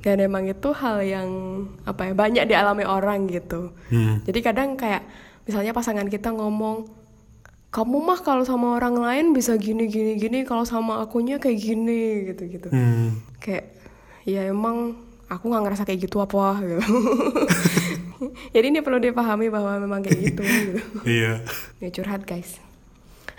dan 0.00 0.16
emang 0.18 0.44
itu 0.44 0.68
hal 0.72 1.00
yang 1.00 1.28
apa 1.82 2.06
ya 2.06 2.14
banyak 2.14 2.44
dialami 2.46 2.84
orang 2.84 3.24
gitu 3.26 3.72
Hmm. 3.88 4.20
jadi 4.22 4.38
kadang 4.42 4.74
kayak 4.74 5.04
misalnya 5.42 5.70
pasangan 5.70 6.04
kita 6.06 6.30
ngomong 6.30 6.88
kamu 7.70 7.98
mah 7.98 8.18
kalau 8.18 8.42
sama 8.42 8.74
orang 8.74 8.96
lain 8.96 9.26
bisa 9.30 9.54
gini 9.54 9.86
gini 9.86 10.16
gini 10.16 10.38
kalau 10.42 10.64
sama 10.64 10.98
akunya 10.98 11.36
kayak 11.36 11.56
gini 11.56 12.02
gitu 12.28 12.42
gitu 12.50 12.68
Hmm. 12.68 13.20
kayak 13.38 13.72
ya 14.22 14.44
emang 14.44 14.96
aku 15.26 15.46
nggak 15.46 15.62
ngerasa 15.64 15.82
kayak 15.84 16.00
gitu 16.02 16.18
apa 16.18 16.44
gitu. 16.60 16.80
jadi 18.54 18.66
ini 18.70 18.80
perlu 18.84 19.00
dipahami 19.00 19.48
bahwa 19.48 19.80
memang 19.80 20.00
kayak 20.04 20.18
gitu 20.20 20.42
gitu. 20.66 20.80
Iya. 21.04 21.44
ya 21.80 21.88
curhat 21.92 22.22
guys. 22.28 22.60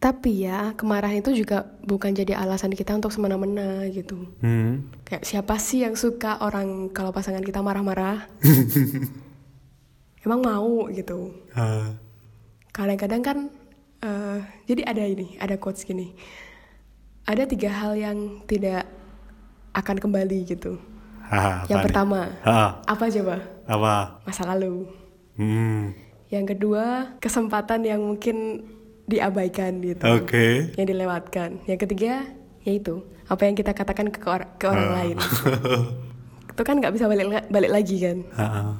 Tapi 0.00 0.48
ya 0.48 0.72
kemarahan 0.80 1.20
itu 1.20 1.44
juga 1.44 1.76
bukan 1.84 2.16
jadi 2.16 2.32
alasan 2.32 2.72
kita 2.72 2.96
untuk 2.96 3.12
semena-mena 3.12 3.84
gitu. 3.92 4.32
Hmm. 4.40 4.88
kayak 5.04 5.28
siapa 5.28 5.60
sih 5.60 5.84
yang 5.84 5.92
suka 5.92 6.40
orang 6.40 6.88
kalau 6.88 7.12
pasangan 7.12 7.44
kita 7.44 7.60
marah-marah? 7.60 8.24
Emang 10.24 10.40
mau 10.40 10.88
gitu. 10.88 11.36
Ah. 11.52 12.00
kadang-kadang 12.70 13.20
kan 13.20 13.38
eh, 14.00 14.38
jadi 14.64 14.88
ada 14.88 15.04
ini 15.04 15.36
ada 15.36 15.60
quotes 15.60 15.84
gini. 15.84 16.16
Ada 17.28 17.44
tiga 17.44 17.68
hal 17.68 17.92
yang 18.00 18.40
tidak 18.48 18.88
akan 19.76 20.00
kembali 20.00 20.48
gitu 20.48 20.80
Yang 21.66 21.78
nih? 21.78 21.86
pertama 21.86 22.20
Ah, 22.40 22.82
apa 22.84 23.04
coba 23.06 23.36
apa? 23.64 23.94
masa 24.22 24.42
lalu 24.44 24.84
Hmm. 25.34 25.94
yang 26.28 26.44
kedua 26.44 27.14
kesempatan 27.16 27.80
yang 27.82 28.02
mungkin 28.02 28.66
diabaikan 29.04 29.78
gitu 29.80 30.04
Oke. 30.04 30.70
yang 30.74 30.86
dilewatkan 30.86 31.62
yang 31.64 31.78
ketiga 31.78 32.26
yaitu 32.60 33.00
apa 33.24 33.42
yang 33.42 33.54
kita 33.54 33.70
katakan 33.70 34.10
ke, 34.10 34.20
or- 34.22 34.50
ke 34.54 34.64
orang 34.64 34.90
lain 34.92 35.16
itu 36.50 36.62
kan 36.62 36.76
nggak 36.76 36.92
bisa 36.92 37.06
balik 37.06 37.26
balik 37.46 37.70
lagi 37.70 37.96
kan 37.98 38.18
Ah. 38.32 38.74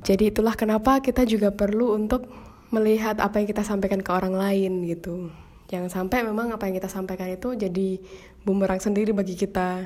Jadi 0.00 0.30
itulah 0.30 0.54
kenapa 0.54 0.98
kita 1.00 1.22
juga 1.22 1.50
perlu 1.50 1.90
untuk 1.92 2.30
melihat 2.68 3.18
apa 3.18 3.36
yang 3.36 3.48
kita 3.48 3.60
sampaikan 3.60 3.98
ke 3.98 4.06
orang 4.08 4.32
lain 4.32 4.86
gitu. 4.86 5.34
Jangan 5.66 5.90
sampai 5.90 6.22
memang 6.22 6.50
apa 6.50 6.62
yang 6.64 6.78
kita 6.78 6.86
sampaikan 6.86 7.26
itu 7.26 7.52
jadi 7.52 7.98
bumerang 8.40 8.78
sendiri 8.78 9.10
bagi 9.10 9.34
kita. 9.34 9.82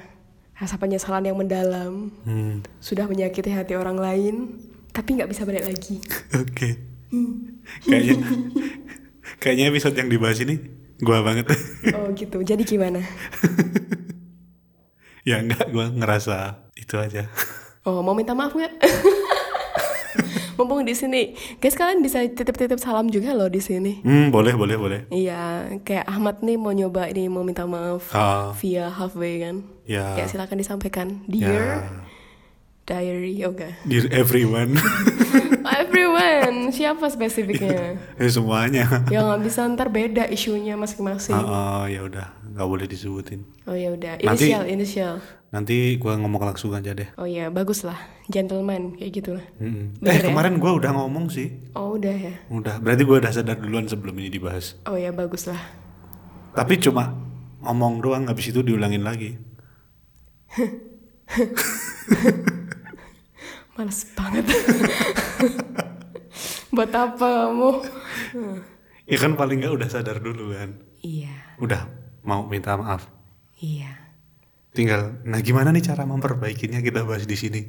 Rasa 0.60 0.76
penyesalan 0.76 1.24
yang 1.24 1.34
mendalam, 1.34 2.12
Hmm. 2.22 2.60
sudah 2.78 3.08
menyakiti 3.08 3.48
hati 3.48 3.72
orang 3.72 3.96
lain, 3.96 4.60
tapi 4.92 5.16
nggak 5.16 5.26
bisa 5.26 5.42
balik 5.42 5.64
lagi. 5.64 5.98
Oke. 6.44 6.76
Kayaknya 7.82 8.14
kayaknya 9.40 9.64
episode 9.66 9.96
yang 9.96 10.06
dibahas 10.06 10.38
ini 10.38 10.60
gua 11.00 11.24
banget. 11.24 11.48
Oh 11.96 12.12
gitu, 12.12 12.40
jadi 12.40 12.60
gimana? 12.60 13.00
ya 15.28 15.40
enggak 15.40 15.72
gua 15.72 15.88
ngerasa 15.88 16.68
itu 16.76 16.94
aja. 16.94 17.24
Oh 17.82 18.04
mau 18.04 18.12
minta 18.12 18.36
maaf 18.36 18.52
nggak? 18.52 18.72
Mumpung 20.60 20.84
di 20.84 20.92
sini, 20.92 21.32
guys 21.56 21.72
kalian 21.72 21.98
bisa 21.98 22.20
titip-titip 22.22 22.76
salam 22.76 23.08
juga 23.08 23.32
loh 23.32 23.48
di 23.48 23.58
sini. 23.58 23.98
Hmm, 24.00 24.28
boleh 24.28 24.52
boleh 24.52 24.76
boleh. 24.76 25.00
Iya, 25.08 25.40
kayak 25.80 26.04
Ahmad 26.06 26.40
nih 26.40 26.54
mau 26.54 26.68
nyoba 26.70 27.08
ini 27.08 27.26
mau 27.26 27.40
minta 27.40 27.64
maaf 27.64 28.12
Ah, 28.12 28.52
via 28.54 28.86
halfway 28.88 29.40
kan. 29.40 29.64
ya. 29.82 30.14
Ya 30.14 30.24
silakan 30.26 30.56
disampaikan. 30.56 31.24
Ya. 31.26 31.48
Dear 31.48 31.64
diary 32.84 33.32
yoga. 33.34 33.72
Dear 33.82 34.10
everyone. 34.10 34.76
Everyone, 35.70 36.68
siapa 36.70 37.06
spesifiknya? 37.06 37.94
eh 38.16 38.28
semuanya. 38.28 39.06
ya 39.06 39.22
nggak 39.22 39.40
bisa 39.40 39.62
ntar 39.68 39.88
beda 39.88 40.26
isunya 40.26 40.74
masing-masing. 40.74 41.32
Ah, 41.32 41.46
ah, 41.78 41.84
ya 41.86 42.02
udah, 42.02 42.26
nggak 42.48 42.66
boleh 42.66 42.86
disebutin. 42.86 43.46
Oh 43.64 43.72
ya 43.72 43.90
udah, 43.90 44.18
Nanti- 44.18 44.50
inisial, 44.50 44.64
inisial. 44.66 45.14
Nanti 45.50 45.98
gua 45.98 46.14
ngomong 46.14 46.46
langsung 46.46 46.70
aja 46.72 46.94
deh. 46.94 47.10
Oh 47.18 47.26
ya, 47.26 47.50
bagus 47.50 47.82
lah, 47.82 47.98
gentleman 48.26 48.94
kayak 48.94 49.12
gitulah. 49.12 49.42
Mm-mm. 49.58 49.98
Bener 49.98 50.14
Eh 50.14 50.18
ya? 50.22 50.30
kemarin 50.30 50.54
gua 50.56 50.78
udah 50.78 50.94
ngomong 50.94 51.26
sih. 51.26 51.50
Oh 51.74 51.98
udah 51.98 52.14
ya. 52.14 52.34
Udah, 52.46 52.78
berarti 52.78 53.02
gua 53.02 53.18
udah 53.18 53.30
sadar 53.30 53.58
duluan 53.58 53.84
sebelum 53.84 54.14
ini 54.14 54.30
dibahas. 54.30 54.78
Oh 54.86 54.94
ya 54.94 55.10
bagus 55.10 55.50
lah. 55.50 55.58
Tapi 56.50 56.78
cuma 56.78 57.18
ngomong 57.60 57.98
doang, 57.98 58.24
habis 58.24 58.46
itu 58.48 58.62
diulangin 58.62 59.02
lagi. 59.02 59.34
Males 63.74 64.00
banget. 64.12 64.44
Buat 66.70 66.92
apa 66.92 67.26
kamu? 67.26 67.70
Ya 69.04 69.18
kan 69.18 69.34
paling 69.34 69.58
nggak 69.58 69.74
udah 69.74 69.88
sadar 69.88 70.22
dulu 70.22 70.54
kan. 70.54 70.78
Iya, 71.00 71.32
Udah 71.58 71.88
mau 72.22 72.44
minta 72.44 72.76
maaf. 72.76 73.08
iya. 73.56 74.09
Tinggal, 74.70 75.18
nah 75.26 75.42
gimana 75.42 75.74
nih 75.74 75.82
cara 75.82 76.06
memperbaikinya 76.06 76.78
kita 76.78 77.02
bahas 77.02 77.26
di 77.26 77.34
sini. 77.34 77.62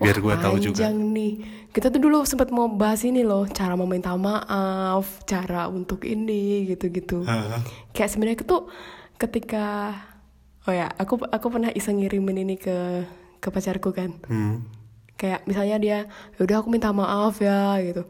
Biar 0.00 0.16
gua 0.18 0.40
tahu 0.40 0.56
juga. 0.58 0.88
Nih. 0.90 1.44
Kita 1.70 1.92
tuh 1.92 2.00
dulu 2.00 2.24
sempat 2.24 2.48
mau 2.50 2.66
bahas 2.66 3.04
ini 3.04 3.20
loh, 3.22 3.46
cara 3.46 3.76
meminta 3.76 4.16
maaf, 4.16 5.22
cara 5.28 5.68
untuk 5.68 6.02
ini 6.08 6.66
gitu-gitu. 6.72 7.22
Ah, 7.28 7.60
Kayak 7.92 8.10
sebenarnya 8.10 8.42
tuh 8.42 8.66
ketika 9.20 9.94
oh 10.66 10.74
ya, 10.74 10.88
aku 10.98 11.20
aku 11.28 11.46
pernah 11.52 11.70
iseng 11.76 12.00
ngirimin 12.00 12.42
ini 12.42 12.56
ke 12.56 13.06
ke 13.38 13.48
pacarku 13.52 13.92
kan. 13.92 14.16
hmm. 14.26 14.56
Kayak 15.20 15.44
misalnya 15.44 15.76
dia, 15.76 15.98
yaudah 16.40 16.64
aku 16.64 16.72
minta 16.72 16.88
maaf 16.96 17.44
ya 17.44 17.76
gitu. 17.84 18.08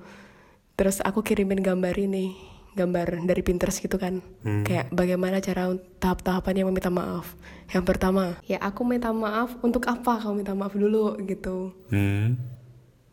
Terus 0.78 1.02
aku 1.02 1.26
kirimin 1.26 1.58
gambar 1.58 1.92
ini, 1.98 2.38
gambar 2.74 3.26
dari 3.26 3.42
Pinterest 3.42 3.82
gitu 3.82 3.98
kan. 3.98 4.22
Hmm. 4.46 4.62
Kayak 4.62 4.92
bagaimana 4.94 5.42
cara 5.42 5.74
tahap-tahapannya 5.98 6.64
meminta 6.66 6.90
maaf. 6.90 7.34
Yang 7.70 7.84
pertama, 7.86 8.38
ya 8.46 8.58
aku 8.62 8.82
minta 8.86 9.10
maaf 9.14 9.58
untuk 9.62 9.86
apa 9.86 10.22
kamu 10.22 10.42
minta 10.42 10.54
maaf 10.54 10.74
dulu 10.74 11.18
gitu. 11.26 11.74
Hmm. 11.90 12.38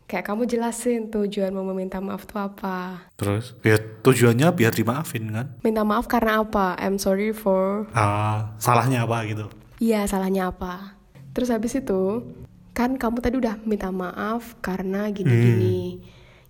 Kayak 0.07 0.23
kamu 0.31 0.47
jelasin 0.47 1.11
tujuan 1.11 1.51
mau 1.51 1.67
meminta 1.67 1.99
maaf 1.99 2.23
tuh 2.23 2.39
apa. 2.39 3.11
Terus, 3.19 3.51
biar 3.59 3.99
tujuannya 3.99 4.47
biar 4.55 4.71
dimaafin 4.71 5.27
kan? 5.35 5.47
Minta 5.59 5.83
maaf 5.83 6.07
karena 6.07 6.39
apa? 6.39 6.79
I'm 6.79 6.95
sorry 6.95 7.35
for 7.35 7.91
Ah, 7.91 8.55
salahnya 8.55 9.03
apa 9.03 9.27
gitu? 9.27 9.51
Iya, 9.83 10.07
salahnya 10.07 10.47
apa? 10.47 10.95
Terus 11.35 11.51
habis 11.51 11.75
itu, 11.75 12.23
kan 12.71 12.95
kamu 12.95 13.19
tadi 13.19 13.35
udah 13.35 13.59
minta 13.67 13.91
maaf 13.91 14.55
karena 14.63 15.11
gini-gini. 15.11 15.99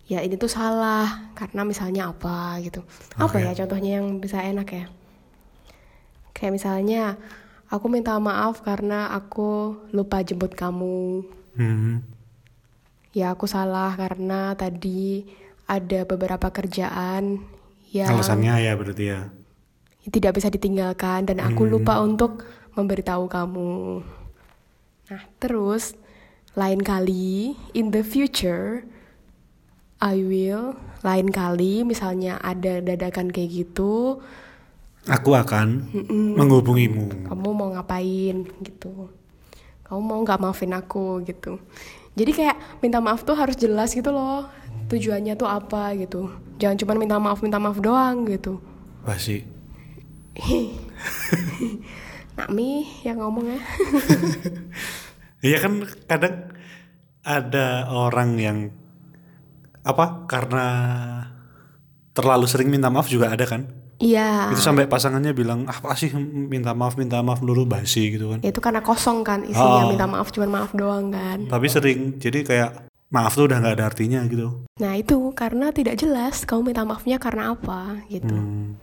Ya 0.08 0.24
ini 0.24 0.40
tuh 0.40 0.48
salah 0.48 1.36
karena 1.36 1.68
misalnya 1.68 2.08
apa 2.08 2.64
gitu. 2.64 2.80
Apa 3.20 3.38
Oke. 3.38 3.44
ya 3.44 3.52
contohnya 3.64 4.00
yang 4.00 4.24
bisa 4.24 4.40
enak 4.40 4.68
ya? 4.72 4.86
Kayak 6.32 6.54
misalnya, 6.56 7.04
aku 7.68 7.92
minta 7.92 8.16
maaf 8.16 8.64
karena 8.64 9.12
aku 9.12 9.76
lupa 9.92 10.24
jemput 10.24 10.56
kamu. 10.56 11.28
Hmm. 11.60 12.08
Ya 13.12 13.36
aku 13.36 13.52
salah 13.52 13.92
karena 14.00 14.56
tadi 14.56 15.28
ada 15.68 16.08
beberapa 16.08 16.48
kerjaan 16.56 17.44
yang 17.92 18.16
Alasannya 18.16 18.64
ya 18.64 18.72
berarti 18.80 19.06
ya. 19.12 19.22
tidak 20.08 20.40
bisa 20.40 20.48
ditinggalkan 20.48 21.28
dan 21.28 21.44
aku 21.44 21.68
lupa 21.68 22.00
untuk 22.00 22.48
memberitahu 22.80 23.28
kamu. 23.28 24.00
Nah, 25.12 25.22
terus 25.36 26.00
lain 26.56 26.80
kali 26.80 27.60
in 27.76 27.92
the 27.92 28.08
future 28.08 28.88
I 29.98 30.22
will 30.22 30.78
lain 31.02 31.30
kali 31.30 31.82
misalnya 31.82 32.38
ada 32.38 32.82
dadakan 32.82 33.34
kayak 33.34 33.66
gitu, 33.66 34.22
Aku 35.08 35.34
akan 35.34 35.88
menghubungimu. 36.36 37.32
kamu 37.32 37.50
mau 37.56 37.72
ngapain 37.72 38.44
gitu. 38.62 39.10
Kamu 39.88 40.02
mau 40.04 40.20
nggak 40.20 40.38
maafin 40.38 40.76
aku 40.76 41.24
gitu. 41.24 41.58
Jadi 42.18 42.32
kayak 42.34 42.58
minta 42.84 43.00
maaf 43.00 43.24
tuh 43.24 43.38
harus 43.38 43.56
jelas 43.56 43.96
gitu 43.96 44.12
loh. 44.12 44.46
Tujuannya 44.92 45.34
tuh 45.34 45.48
apa 45.48 45.96
gitu. 45.96 46.28
Jangan 46.60 46.76
cuma 46.76 46.94
minta 47.00 47.16
maaf 47.18 47.40
minta 47.40 47.56
maaf 47.56 47.80
doang 47.80 48.28
gitu. 48.28 48.60
Basi. 49.08 49.48
Nak 52.38 52.50
Mi 52.52 52.86
yang 53.02 53.24
ngomong 53.24 53.48
ya. 53.48 53.60
Iya 55.38 55.62
kan 55.62 55.86
kadang 56.10 56.50
ada 57.22 57.86
orang 57.88 58.42
yang 58.42 58.58
apa 59.88 60.06
karena 60.26 60.68
terlalu 62.12 62.46
sering 62.46 62.68
minta 62.68 62.88
maaf 62.88 63.08
juga 63.08 63.30
ada 63.30 63.44
kan? 63.44 63.66
Iya. 63.98 64.52
Itu 64.52 64.62
sampai 64.62 64.86
pasangannya 64.86 65.34
bilang 65.34 65.66
ah 65.66 65.74
apa 65.74 65.94
sih 65.94 66.14
minta 66.14 66.70
maaf 66.72 66.94
minta 66.94 67.18
maaf 67.20 67.40
dulu 67.40 67.66
basi 67.66 68.12
gitu 68.12 68.30
kan. 68.30 68.40
itu 68.42 68.60
karena 68.60 68.80
kosong 68.80 69.22
kan 69.22 69.42
isinya 69.42 69.84
Oh. 69.84 69.90
minta 69.90 70.06
maaf 70.06 70.30
cuma 70.30 70.46
maaf 70.48 70.70
doang 70.72 71.10
kan 71.10 71.48
Tapi 71.48 71.66
sering 71.66 72.00
jadi 72.16 72.40
kayak 72.42 72.72
maaf 73.08 73.34
tuh 73.34 73.48
udah 73.48 73.58
nggak 73.58 73.74
ada 73.74 73.86
artinya 73.88 74.22
gitu. 74.24 74.68
nah 74.78 74.94
itu 74.94 75.18
karena 75.32 75.72
tidak 75.72 75.96
jelas 75.96 76.44
kamu 76.44 76.62
minta 76.68 76.84
maafnya 76.84 77.18
karena 77.18 77.50
apa 77.52 78.06
gitu 78.06 78.30
Hmm, 78.30 78.78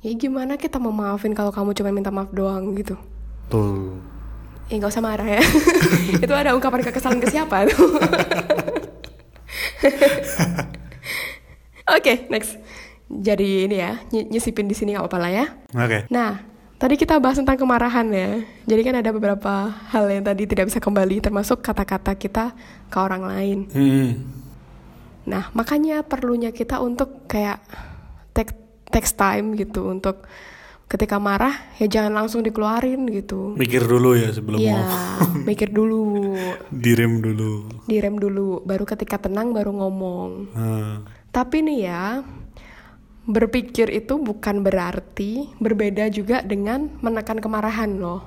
ya 0.00 0.10
gimana 0.12 0.56
kita 0.56 0.78
mau 0.78 0.90
maafin 0.90 1.30
kalau 1.30 1.50
kamu 1.50 1.70
cuma 1.72 1.90
minta 1.92 2.10
maaf 2.10 2.32
doang 2.32 2.74
gitu 2.74 2.98
tuh. 3.46 3.94
eh 4.66 4.74
nggak 4.74 4.88
usah 4.88 5.04
marah 5.04 5.28
ya 5.28 5.42
itu 6.24 6.32
ada 6.32 6.50
ungkapan 6.50 6.82
kekesalan 6.82 7.20
ke 7.20 7.28
siapa 7.28 7.62
tuh 7.68 7.94
oke 11.96 12.12
next 12.28 12.58
jadi 13.06 13.70
ini 13.70 13.76
ya 13.78 14.02
ny- 14.10 14.28
nyisipin 14.34 14.66
di 14.66 14.74
sini 14.74 14.94
nggak 14.94 15.06
apa-apa 15.06 15.18
lah 15.22 15.30
ya 15.30 15.46
Oke. 15.76 16.08
Nah, 16.08 16.40
tadi 16.80 16.96
kita 16.96 17.20
bahas 17.20 17.36
tentang 17.36 17.60
kemarahan 17.60 18.08
ya. 18.08 18.40
Jadi 18.64 18.80
kan 18.80 18.96
ada 18.96 19.12
beberapa 19.12 19.68
hal 19.92 20.08
yang 20.08 20.24
tadi 20.24 20.48
tidak 20.48 20.72
bisa 20.72 20.80
kembali, 20.80 21.20
termasuk 21.20 21.60
kata-kata 21.60 22.16
kita 22.16 22.56
ke 22.88 22.96
orang 22.96 23.28
lain. 23.28 23.58
Hmm. 23.76 24.10
Nah, 25.28 25.52
makanya 25.52 26.00
perlunya 26.00 26.48
kita 26.48 26.80
untuk 26.80 27.28
kayak 27.28 27.60
take, 28.32 28.56
takes 28.88 29.12
time 29.12 29.52
gitu 29.58 29.92
untuk 29.92 30.24
ketika 30.86 31.18
marah 31.18 31.50
ya 31.82 31.90
jangan 31.90 32.14
langsung 32.14 32.46
dikeluarin 32.46 33.10
gitu. 33.10 33.58
Mikir 33.58 33.82
dulu 33.84 34.14
ya 34.14 34.30
sebelum 34.30 34.58
Iya, 34.62 34.78
mau 34.78 35.42
mikir 35.50 35.74
dulu, 35.74 36.34
direm 36.70 37.18
dulu. 37.18 37.66
direm 37.90 38.16
dulu, 38.16 38.62
baru 38.62 38.86
ketika 38.86 39.18
tenang 39.18 39.50
baru 39.50 39.74
ngomong. 39.74 40.30
Hmm. 40.54 40.94
Tapi 41.34 41.60
nih 41.66 41.78
ya, 41.90 42.22
berpikir 43.26 43.90
itu 43.90 44.14
bukan 44.16 44.62
berarti 44.62 45.50
berbeda 45.58 46.06
juga 46.08 46.40
dengan 46.46 46.86
menekan 47.02 47.42
kemarahan 47.42 47.98
loh. 47.98 48.22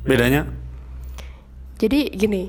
Bedanya? 0.00 0.48
Jadi 1.76 2.12
gini, 2.12 2.48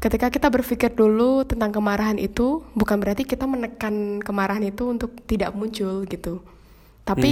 ketika 0.00 0.32
kita 0.32 0.48
berpikir 0.48 0.92
dulu 0.92 1.44
tentang 1.44 1.72
kemarahan 1.72 2.16
itu, 2.16 2.64
bukan 2.72 2.96
berarti 3.00 3.28
kita 3.28 3.44
menekan 3.44 4.24
kemarahan 4.24 4.64
itu 4.64 4.88
untuk 4.88 5.12
tidak 5.28 5.52
muncul 5.52 6.08
gitu. 6.08 6.40
Tapi 7.08 7.30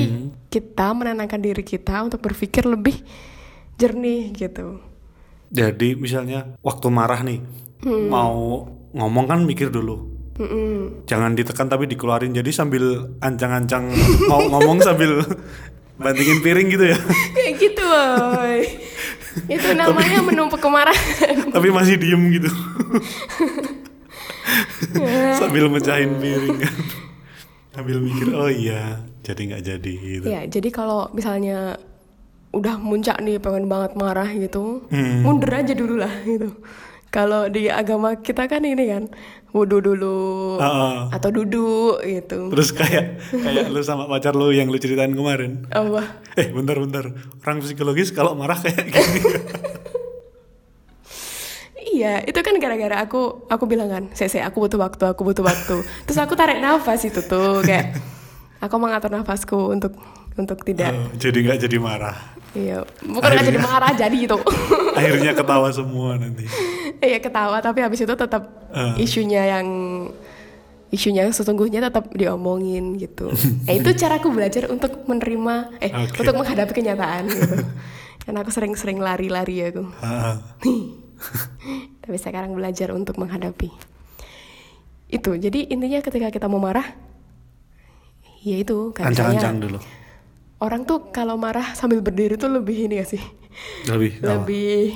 kita 0.48 0.96
menenangkan 0.96 1.36
diri 1.36 1.60
kita 1.60 2.00
untuk 2.00 2.24
berpikir 2.24 2.64
lebih 2.64 2.96
jernih 3.76 4.32
gitu. 4.32 4.80
Jadi 5.46 5.92
misalnya 5.94 6.56
waktu 6.60 6.88
marah 6.88 7.20
nih 7.20 7.40
Hmm. 7.76 8.08
mau 8.08 8.64
ngomong 8.90 9.28
kan 9.28 9.44
mikir 9.44 9.68
dulu. 9.68 10.08
Mm-mm. 10.36 11.04
Jangan 11.04 11.36
ditekan 11.36 11.68
tapi 11.68 11.84
dikeluarin. 11.84 12.32
Jadi 12.32 12.48
sambil 12.48 13.12
ancang-ancang 13.20 13.92
mau 14.32 14.40
ngomong 14.48 14.80
sambil 14.80 15.20
bantingin 15.96 16.40
piring 16.40 16.68
gitu 16.72 16.84
ya. 16.88 16.98
Kayak 17.32 17.52
gitu, 17.62 17.84
boy. 17.84 18.60
itu 19.46 19.68
namanya 19.72 20.24
menumpuk 20.24 20.56
kemarahan. 20.56 21.36
tapi 21.54 21.68
masih 21.68 22.00
diem 22.00 22.20
gitu. 22.32 22.48
sambil 25.36 25.68
mecahin 25.68 26.16
piring 26.16 26.56
kan. 26.58 26.74
Sambil 27.76 28.00
mikir 28.00 28.32
oh 28.32 28.48
iya 28.48 29.04
jadi 29.20 29.40
nggak 29.52 29.62
jadi 29.62 29.92
gitu. 29.92 30.24
ya, 30.24 30.40
jadi 30.46 30.68
kalau 30.70 31.12
misalnya 31.12 31.76
udah 32.50 32.78
muncak 32.78 33.20
nih 33.20 33.36
pengen 33.36 33.66
banget 33.66 33.92
marah 33.94 34.30
gitu, 34.30 34.86
Hmm. 34.88 35.20
mundur 35.20 35.52
aja 35.52 35.76
dulu 35.76 35.98
lah 35.98 36.14
gitu. 36.22 36.56
Kalau 37.06 37.46
di 37.46 37.68
agama 37.68 38.16
kita 38.16 38.44
kan 38.44 38.60
ini 38.60 38.86
kan 38.86 39.08
wudhu 39.50 39.80
dulu 39.80 40.16
Heeh. 40.56 40.96
atau 41.10 41.30
duduk 41.30 42.00
gitu. 42.02 42.48
Terus 42.48 42.70
kayak 42.70 43.04
kayak 43.30 43.68
lu 43.68 43.80
sama 43.80 44.04
pacar 44.04 44.32
lu 44.32 44.52
yang 44.52 44.68
lu 44.68 44.76
ceritain 44.76 45.12
kemarin. 45.12 45.64
Apa? 45.68 46.20
Eh 46.34 46.48
bentar-bentar 46.48 47.12
Orang 47.40 47.60
psikologis 47.60 48.08
kalau 48.10 48.32
marah 48.32 48.56
kayak 48.56 48.88
gini 48.88 49.20
Iya, 51.96 52.20
itu 52.22 52.36
kan 52.36 52.52
gara-gara 52.56 53.00
aku 53.00 53.48
aku 53.48 53.64
bilang 53.64 53.88
kan, 53.88 54.04
"Sese, 54.12 54.38
aku 54.38 54.60
butuh 54.60 54.76
waktu, 54.76 55.04
aku 55.06 55.24
butuh 55.24 55.40
waktu." 55.40 55.80
Terus 56.04 56.18
aku 56.18 56.36
tarik 56.36 56.60
nafas 56.60 57.00
itu 57.02 57.20
tuh 57.22 57.60
kayak 57.60 57.96
aku 58.64 58.74
mengatur 58.76 59.08
nafasku 59.10 59.72
untuk 59.72 59.96
untuk 60.36 60.60
tidak 60.60 60.92
Oh, 60.92 61.08
Jadi 61.16 61.38
nggak 61.40 61.58
jadi 61.62 61.76
marah 61.78 62.16
iya, 62.52 62.84
bukan 63.00 63.24
nggak 63.26 63.46
jadi 63.46 63.60
marah 63.60 63.92
jadi 63.92 64.12
gitu. 64.12 64.36
Akhirnya 64.98 65.32
ketawa 65.32 65.68
semua 65.70 66.16
nanti 66.16 66.44
Iya 66.98 67.16
ketawa 67.18 67.60
tapi 67.60 67.80
habis 67.80 67.98
itu 67.98 68.12
tetap 68.12 68.44
Eh. 68.68 69.00
isunya 69.00 69.48
yang 69.48 69.66
isunya 70.86 71.24
yang 71.24 71.32
sesungguhnya 71.32 71.80
tetap 71.82 72.12
diomongin 72.12 72.96
gitu. 72.96 73.32
eh 73.64 73.76
itu 73.76 73.90
caraku 73.92 74.28
belajar 74.28 74.68
untuk 74.68 75.04
menerima 75.04 75.54
eh 75.80 75.90
Oke. 75.90 76.20
untuk 76.20 76.34
menghadapi 76.36 76.72
kenyataan 76.74 77.24
gitu. 77.26 77.56
Karena 78.20 78.38
aku 78.40 78.50
sering-sering 78.50 78.98
lari-lari 78.98 79.64
aku. 79.64 79.84
Ah, 79.98 80.36
tapi 82.02 82.16
sekarang 82.16 82.52
belajar 82.52 82.90
untuk 82.90 83.16
menghadapi. 83.16 83.70
Itu. 85.06 85.34
Jadi 85.34 85.70
intinya 85.70 86.02
ketika 86.02 86.28
kita 86.28 86.46
mau 86.46 86.58
marah 86.58 86.86
ya 88.42 88.62
itu 88.62 88.94
Ancang-ancang 88.94 89.58
dulu 89.58 89.78
orang 90.56 90.86
tuh 90.86 91.10
kalau 91.10 91.36
marah 91.36 91.74
sambil 91.74 91.98
berdiri 91.98 92.38
tuh 92.38 92.48
lebih 92.48 92.86
ini 92.86 93.02
gak 93.02 93.10
sih? 93.10 93.22
Lebih 93.90 94.22
apa? 94.22 94.28
Lebih 94.40 94.94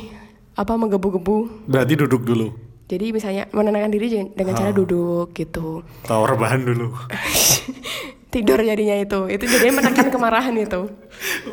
apa 0.54 0.72
menggebu-gebu. 0.72 1.66
Berarti 1.66 1.94
duduk 1.96 2.22
dulu 2.24 2.48
Jadi 2.86 3.14
misalnya 3.14 3.46
menenangkan 3.50 3.90
diri 3.90 4.06
dengan- 4.08 4.32
dengan 4.34 4.54
cara 4.56 4.72
duduk 4.72 5.30
gitu. 5.30 5.82
Tahu 6.02 6.22
rebahan 6.26 6.64
dulu 6.64 6.90
Tidur 8.34 8.62
jadinya 8.62 8.94
itu. 8.94 9.26
Itu 9.26 9.44
jadinya 9.44 9.82
menekan 9.82 10.08
kemarahan 10.08 10.54
itu. 10.54 10.86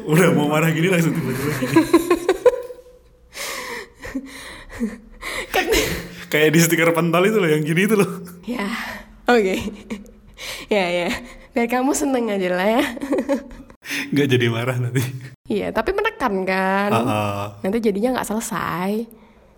Udah 0.05 0.29
mau 0.31 0.45
marah 0.47 0.69
gini 0.69 0.87
langsung 0.87 1.13
tiba-tiba 1.13 1.51
Kayak 6.31 6.49
di 6.51 6.59
stiker 6.59 6.91
pentol 6.91 7.23
itu 7.23 7.37
loh 7.37 7.47
Yang 7.47 7.63
gini 7.65 7.81
itu 7.85 7.95
loh 7.95 8.11
ya. 8.43 8.67
Oke. 9.27 9.59
ya 10.67 10.85
ya. 10.87 11.09
Biar 11.51 11.67
kamu 11.67 11.91
seneng 11.91 12.29
aja 12.29 12.47
lah 12.49 12.67
ya. 12.79 12.83
Nggak 14.07 14.27
jadi 14.29 14.45
marah 14.47 14.77
nanti 14.77 15.03
Iya, 15.47 15.71
tapi 15.71 15.91
menekan 15.91 16.43
kan. 16.43 16.91
Ah, 16.91 17.03
ah. 17.03 17.43
Nanti 17.59 17.79
jadinya 17.79 18.15
nggak 18.15 18.27
selesai. 18.27 19.03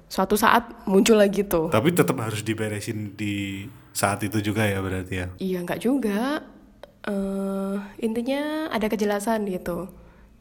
Suatu 0.05 0.33
saat 0.33 0.85
muncul 0.85 1.17
lagi 1.17 1.41
tuh. 1.43 1.69
Tapi 1.69 1.93
tetap 1.93 2.17
harus 2.17 2.41
diberesin 2.41 3.13
di 3.13 3.65
saat 3.89 4.21
itu 4.21 4.37
juga 4.39 4.65
ya 4.65 4.79
berarti 4.79 5.13
ya 5.15 5.27
Iya 5.37 5.57
nggak 5.61 5.81
juga. 5.81 6.45
eh 6.99 7.75
intinya 7.99 8.69
ada 8.69 8.85
kejelasan 8.85 9.45
gitu. 9.45 9.89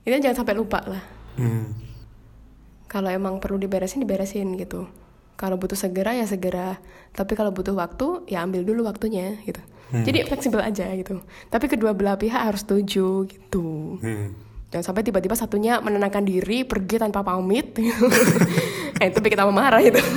Ini 0.05 0.21
jangan 0.21 0.41
sampai 0.41 0.57
lupa 0.57 0.81
lah. 0.85 1.05
hmm. 1.37 1.88
Kalau 2.89 3.09
emang 3.13 3.39
perlu 3.39 3.61
diberesin 3.61 4.01
diberesin 4.01 4.57
gitu. 4.57 4.89
Kalau 5.39 5.61
butuh 5.61 5.79
segera 5.79 6.17
ya 6.17 6.25
segera. 6.27 6.81
Tapi 7.15 7.37
kalau 7.39 7.55
butuh 7.55 7.77
waktu 7.77 8.27
ya 8.27 8.43
ambil 8.43 8.65
dulu 8.65 8.89
waktunya 8.89 9.39
gitu. 9.45 9.61
Jadi 9.89 10.29
fleksibel 10.29 10.61
aja 10.61 10.85
gitu. 10.93 11.25
Tapi 11.49 11.65
kedua 11.69 11.97
belah 11.97 12.21
pihak 12.21 12.37
harus 12.53 12.61
setuju 12.65 13.25
gitu. 13.25 13.97
Hmm. 14.01 14.37
Jangan 14.69 14.93
sampai 14.93 15.01
tiba-tiba 15.01 15.33
satunya 15.33 15.81
menenangkan 15.81 16.29
diri 16.29 16.65
pergi 16.65 17.01
tanpa 17.01 17.25
pamit. 17.25 17.73
eh 19.01 19.07
itu 19.09 19.19
bikin 19.25 19.39
tambah 19.39 19.55
marah 19.57 19.81
itu. 19.81 20.01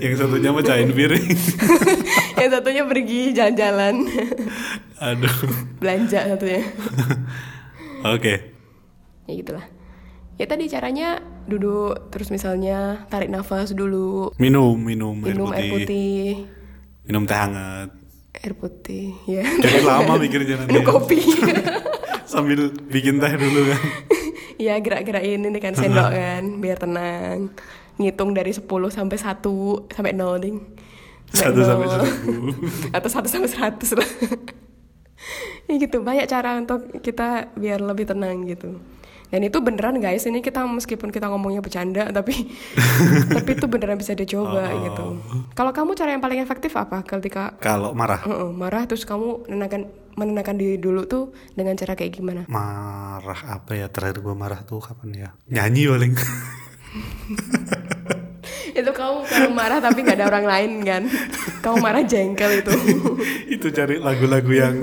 Yang 0.00 0.24
satunya 0.24 0.50
mecahin 0.56 0.88
piring 0.88 1.36
Yang 2.40 2.50
satunya 2.56 2.82
pergi 2.88 3.20
jalan-jalan. 3.36 3.94
Aduh 4.96 5.36
Belanja 5.76 6.32
satunya. 6.32 6.64
Oke 8.08 8.56
ya 9.26 9.32
gitulah 9.34 9.66
ya 10.36 10.44
tadi 10.44 10.64
caranya 10.66 11.16
duduk 11.44 12.10
terus 12.10 12.28
misalnya 12.28 12.78
tarik 13.06 13.26
nafas 13.26 13.72
dulu 13.72 14.32
Minum, 14.36 14.76
minum, 14.76 15.16
minum 15.16 15.48
air 15.50 15.62
air 15.62 15.70
putih. 15.70 15.84
putih 15.84 16.24
Minum 17.02 17.22
teh 17.22 17.34
hangat. 17.34 17.88
air 18.36 18.52
putih 18.52 19.14
ya 19.24 19.44
Jadi 19.56 19.80
lama 19.80 20.12
mikirnya 20.16 20.54
nanti. 20.58 20.70
minum 20.70 20.84
kopi 20.84 21.20
Sambil 22.26 22.58
bikin 22.84 23.16
teh 23.16 23.32
dulu 23.32 23.60
kan. 23.66 23.80
ya 24.58 24.74
gerak-gerakin 24.76 25.40
ini 25.42 25.56
kan 25.56 25.72
sendok 25.72 26.10
kan 26.18 26.42
biar 26.58 26.76
tenang 26.76 27.52
ngitung 27.96 28.32
dari 28.32 28.50
10 28.50 28.60
sampai 28.86 29.16
1 29.16 29.40
sampai 29.88 30.12
0 30.12 30.36
ding 30.36 30.60
Satu 31.26 31.58
sampai 31.58 31.86
seribu. 31.88 32.52
atau 32.90 33.08
1 33.10 33.24
sampai 33.26 33.50
100 33.50 33.72
lah 33.94 34.10
ya 35.64 35.74
gitu 35.76 35.98
banyak 36.00 36.24
cara 36.24 36.54
untuk 36.54 37.00
kita 37.00 37.50
biar 37.52 37.80
lebih 37.80 38.06
tenang 38.06 38.44
gitu 38.44 38.78
dan 39.26 39.40
itu 39.42 39.58
beneran 39.58 39.98
guys 39.98 40.22
ini 40.24 40.38
kita 40.38 40.62
meskipun 40.62 41.10
kita 41.10 41.26
ngomongnya 41.26 41.58
bercanda 41.58 42.08
tapi 42.10 42.46
tapi 43.36 43.50
itu 43.52 43.66
beneran 43.66 43.96
bisa 43.96 44.12
dicoba 44.12 44.62
Oh. 44.66 44.78
gitu 44.82 45.04
kalau 45.52 45.70
kamu 45.70 45.94
cara 45.94 46.14
yang 46.14 46.22
paling 46.22 46.38
efektif 46.38 46.72
apa 46.74 47.02
ketika 47.02 47.54
Kalau 47.58 47.90
marah, 47.92 48.22
uh-uh, 48.22 48.50
marah 48.50 48.86
terus 48.86 49.02
kamu 49.02 49.46
menenangkan 49.46 49.82
menenangkan 50.16 50.56
diri 50.56 50.76
dulu 50.76 51.04
tuh 51.04 51.34
dengan 51.52 51.76
cara 51.76 51.92
kayak 51.92 52.12
gimana 52.14 52.42
marah 52.48 53.36
apa 53.52 53.74
ya 53.74 53.90
terakhir 53.90 54.24
gue 54.24 54.32
marah 54.32 54.62
tuh 54.62 54.80
kapan 54.80 55.10
ya? 55.12 55.28
Nyanyi 55.46 55.82
paling. 55.86 56.12
itu 58.76 58.92
kamu 58.92 59.24
kalau 59.24 59.50
marah 59.56 59.80
tapi 59.80 60.04
nggak 60.04 60.16
ada 60.20 60.26
orang 60.28 60.46
lain 60.46 60.70
kan 60.84 61.02
kamu 61.64 61.76
marah 61.80 62.02
jengkel 62.04 62.60
itu 62.60 62.72
itu 63.56 63.66
cari 63.72 63.96
lagu-lagu 63.96 64.52
yang 64.52 64.76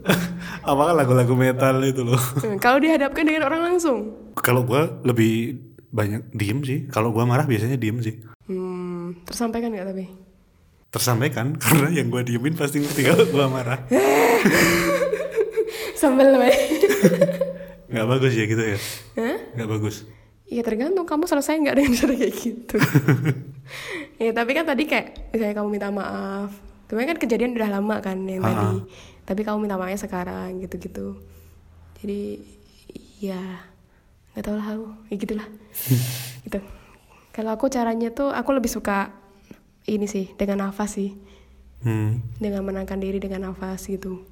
apa 0.70 0.82
kan 0.88 0.94
lagu-lagu 0.96 1.34
metal 1.34 1.82
itu 1.82 2.06
loh. 2.06 2.20
kalau 2.62 2.78
dihadapkan 2.78 3.26
dengan 3.26 3.44
orang 3.50 3.74
langsung 3.74 4.14
Kalau 4.38 4.62
gue 4.66 4.82
lebih 5.06 5.56
banyak 5.94 6.26
diem 6.34 6.58
sih. 6.66 6.78
Kalau 6.90 7.14
gue 7.14 7.22
marah 7.22 7.46
biasanya 7.46 7.78
diem 7.78 8.02
sih. 8.02 8.18
hmm, 8.50 9.24
tersampaikan 9.24 9.70
nggak 9.70 9.86
tapi 9.94 10.04
Tersampaikan 10.90 11.54
karena 11.62 11.88
yang 11.90 12.10
gue 12.10 12.22
diemin 12.22 12.54
pasti 12.54 12.82
ngerti 12.82 13.02
kalau 13.06 13.24
gue 13.26 13.44
marah. 13.50 13.78
sambal 15.94 16.38
Bay. 16.38 16.54
Nggak 17.90 18.06
bagus 18.10 18.32
ya 18.34 18.44
gitu 18.46 18.62
ya. 18.62 18.78
Nggak 19.54 19.68
bagus. 19.70 19.96
Iya 20.54 20.62
tergantung 20.62 21.02
kamu 21.02 21.26
selesai 21.26 21.58
nggak 21.58 21.74
dengan 21.74 21.92
cara 21.92 22.14
kayak 22.14 22.34
gitu. 22.36 22.76
ya 24.22 24.30
tapi 24.30 24.50
kan 24.52 24.62
tadi 24.64 24.86
kayak 24.86 25.34
misalnya 25.34 25.54
kamu 25.56 25.68
minta 25.68 25.90
maaf, 25.90 26.54
kemarin 26.86 27.10
kan 27.10 27.18
kejadian 27.18 27.52
udah 27.52 27.70
lama 27.72 27.96
kan 27.98 28.22
yang 28.22 28.38
Ha-ha. 28.38 28.54
tadi. 28.54 28.78
Tapi 29.24 29.40
kamu 29.42 29.58
minta 29.58 29.74
maafnya 29.74 29.98
sekarang 29.98 30.62
gitu-gitu. 30.62 31.18
Jadi 31.98 32.38
ya 33.18 33.40
nggak 34.30 34.44
tahu 34.44 34.54
lah 34.54 34.68
aku, 34.68 34.86
ya 35.10 35.14
gitulah. 35.16 35.46
gitu. 36.46 36.58
Kalau 37.30 37.50
aku 37.50 37.66
caranya 37.66 38.14
tuh 38.14 38.30
aku 38.30 38.54
lebih 38.54 38.70
suka 38.70 39.10
ini 39.84 40.06
sih 40.06 40.30
dengan 40.32 40.70
nafas 40.70 40.94
sih, 40.94 41.10
Hmm. 41.82 42.22
dengan 42.38 42.62
menangkan 42.62 42.96
diri 42.96 43.18
dengan 43.18 43.50
nafas 43.50 43.84
gitu. 43.84 44.22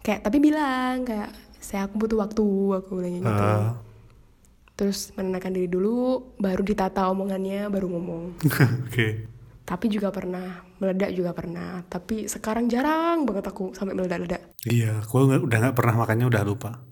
Kayak 0.00 0.22
tapi 0.22 0.38
bilang 0.38 1.02
kayak 1.02 1.28
saya 1.58 1.84
aku 1.84 1.98
butuh 1.98 2.16
waktu 2.20 2.40
aku 2.78 2.90
bilang 2.96 3.18
gitu 3.18 3.28
Ah. 3.28 3.76
Terus 4.82 5.14
menenangkan 5.14 5.54
diri 5.54 5.70
dulu 5.70 5.94
baru 6.36 6.58
ditata 6.60 7.06
omongannya 7.06 7.70
baru 7.70 7.86
ngomong 7.86 8.22
Oke. 8.90 9.30
tapi 9.62 9.86
juga 9.86 10.10
pernah 10.10 10.58
meledak 10.76 11.14
juga 11.14 11.30
pernah 11.30 11.86
tapi 11.86 12.26
sekarang 12.26 12.66
jarang 12.66 13.22
banget 13.22 13.46
aku 13.46 13.70
sampai 13.70 13.94
meledak-ledak 13.94 14.42
Iya, 14.62 14.98
nggak- 15.06 15.38
udah 15.40 15.58
nggak 15.60 15.76
pernah 15.76 15.94
makanya 15.96 16.26
udah 16.26 16.42
lupa. 16.42 16.82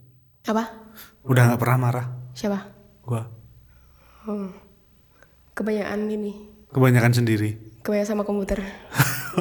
apa 0.43 0.71
Udah 1.23 1.43
nggak 1.45 1.61
pernah 1.61 1.79
marah. 1.81 2.07
siapa 2.31 2.71
Gue 3.03 3.23
oh. 4.25 4.55
kebanyakan 5.53 6.07
ini 6.09 6.33
kebanyakan 6.71 7.11
sendiri. 7.13 7.59
kebanyakan 7.83 8.07
sama 8.09 8.23
komputer 8.23 8.63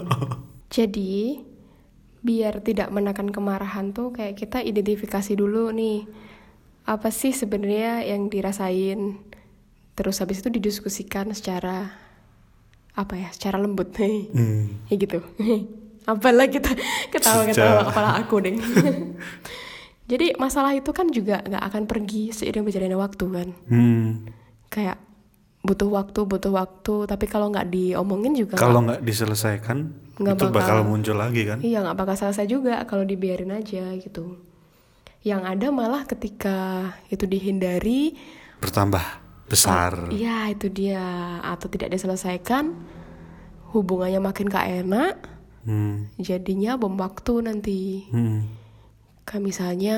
jadi 0.76 1.46
biar 2.20 2.60
tidak 2.60 2.90
menekan 2.90 3.30
kemarahan 3.30 3.94
tuh 3.94 4.10
kayak 4.10 4.36
kita 4.36 4.60
identifikasi 4.60 5.34
dulu 5.34 5.70
nih 5.70 6.04
apa 6.90 7.10
sih 7.10 7.30
sebenarnya 7.32 8.02
yang 8.04 8.28
dirasain 8.28 9.22
terus 9.94 10.18
habis 10.18 10.40
itu 10.40 10.50
didiskusikan 10.50 11.30
secara 11.30 11.94
apa 12.92 13.14
ya 13.16 13.30
secara 13.30 13.58
lembut 13.58 13.94
nih 13.94 14.18
Hmm. 14.34 14.66
ya 14.86 14.96
gitu 14.96 15.22
apalah 16.10 16.48
kita 16.48 16.74
ketawa-ketawa 17.14 17.54
Sejak- 17.78 17.88
kepala 17.88 18.10
aku 18.18 18.36
deh 18.40 18.56
jadi 20.06 20.34
masalah 20.36 20.74
itu 20.74 20.90
kan 20.90 21.08
juga 21.08 21.40
nggak 21.40 21.64
akan 21.64 21.84
pergi 21.86 22.32
seiring 22.32 22.64
berjalannya 22.64 22.98
waktu 22.98 23.26
kan 23.28 23.48
Hmm. 23.66 24.26
kayak 24.68 24.98
butuh 25.60 25.86
waktu 25.88 26.20
butuh 26.24 26.50
waktu 26.52 26.96
tapi 27.06 27.26
kalau 27.26 27.52
nggak 27.52 27.68
diomongin 27.68 28.34
juga 28.34 28.56
Kalau 28.56 28.80
nggak 28.80 29.04
diselesaikan, 29.04 29.92
Nggak 30.16 30.34
itu 30.34 30.46
bakal 30.48 30.56
bakal. 30.80 30.88
muncul 30.88 31.16
lagi 31.16 31.44
kan? 31.44 31.60
iya 31.60 31.80
nggak 31.80 31.94
bakal 31.96 32.16
selesai 32.18 32.48
juga 32.48 32.82
kalau 32.84 33.04
dibiarin 33.04 33.52
aja 33.52 33.92
gitu 33.94 34.40
yang 35.22 35.44
ada 35.44 35.68
malah 35.70 36.04
ketika 36.04 36.90
itu 37.08 37.24
dihindari 37.24 38.16
Bertambah 38.60 39.04
besar. 39.46 40.08
iya 40.10 40.48
itu 40.48 40.68
dia 40.68 41.04
atau 41.42 41.68
tidak 41.68 41.92
diselesaikan 41.92 42.72
hubungannya 43.72 44.20
makin 44.20 44.48
gak 44.48 44.68
enak 44.86 45.16
Hmm. 45.60 46.08
jadinya 46.16 46.80
bom 46.80 46.96
waktu 46.96 47.44
nanti 47.44 48.08
Hmm. 48.10 48.48
kayak 49.22 49.44
misalnya 49.44 49.98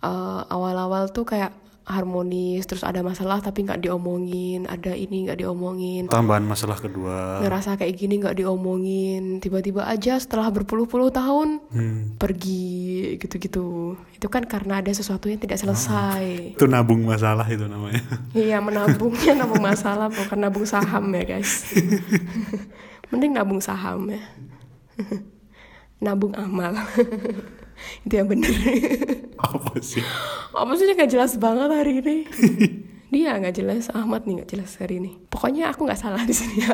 eh, 0.00 0.42
awal-awal 0.46 1.08
tuh 1.08 1.24
kayak 1.24 1.56
harmonis 1.84 2.64
terus 2.64 2.80
ada 2.80 3.04
masalah 3.04 3.44
tapi 3.44 3.60
nggak 3.60 3.84
diomongin 3.84 4.64
ada 4.64 4.96
ini 4.96 5.28
nggak 5.28 5.44
diomongin. 5.44 6.08
Tambahan 6.08 6.40
masalah 6.42 6.80
kedua. 6.80 7.44
ngerasa 7.44 7.76
kayak 7.76 7.94
gini 7.94 8.24
nggak 8.24 8.40
diomongin. 8.40 9.38
Tiba-tiba 9.38 9.84
aja 9.84 10.16
setelah 10.16 10.48
berpuluh-puluh 10.48 11.12
tahun 11.12 11.60
Hmm. 11.68 12.16
pergi 12.16 13.16
gitu-gitu. 13.20 13.94
Itu 14.16 14.26
kan 14.32 14.48
karena 14.48 14.80
ada 14.80 14.88
sesuatu 14.88 15.28
yang 15.28 15.36
tidak 15.38 15.60
selesai. 15.60 16.56
Itu 16.56 16.64
nabung 16.64 17.04
masalah 17.04 17.44
itu 17.46 17.68
namanya. 17.68 18.00
iya 18.32 18.64
menabungnya 18.64 19.36
nabung 19.44 19.60
masalah 19.60 20.08
bukan 20.08 20.38
nabung 20.40 20.64
saham 20.64 21.12
ya 21.12 21.36
guys. 21.36 21.68
Mending 23.12 23.36
nabung 23.36 23.60
saham 23.60 24.08
ya. 24.08 24.24
Nabung 26.04 26.36
amal 26.36 26.76
itu 28.02 28.14
yang 28.14 28.26
bener 28.26 28.50
Apa 29.36 29.76
sih? 29.78 30.02
apa 30.50 30.70
sih 30.74 30.86
nggak 30.86 31.10
jelas 31.10 31.36
banget 31.36 31.68
hari 31.68 32.00
ini 32.00 32.16
dia 33.12 33.36
nggak 33.36 33.54
jelas 33.54 33.90
Ahmad 33.90 34.24
nih 34.24 34.42
nggak 34.42 34.50
jelas 34.50 34.74
hari 34.76 34.98
ini 34.98 35.18
pokoknya 35.26 35.70
aku 35.70 35.84
nggak 35.84 35.98
salah 35.98 36.22
di 36.22 36.32
sini 36.32 36.64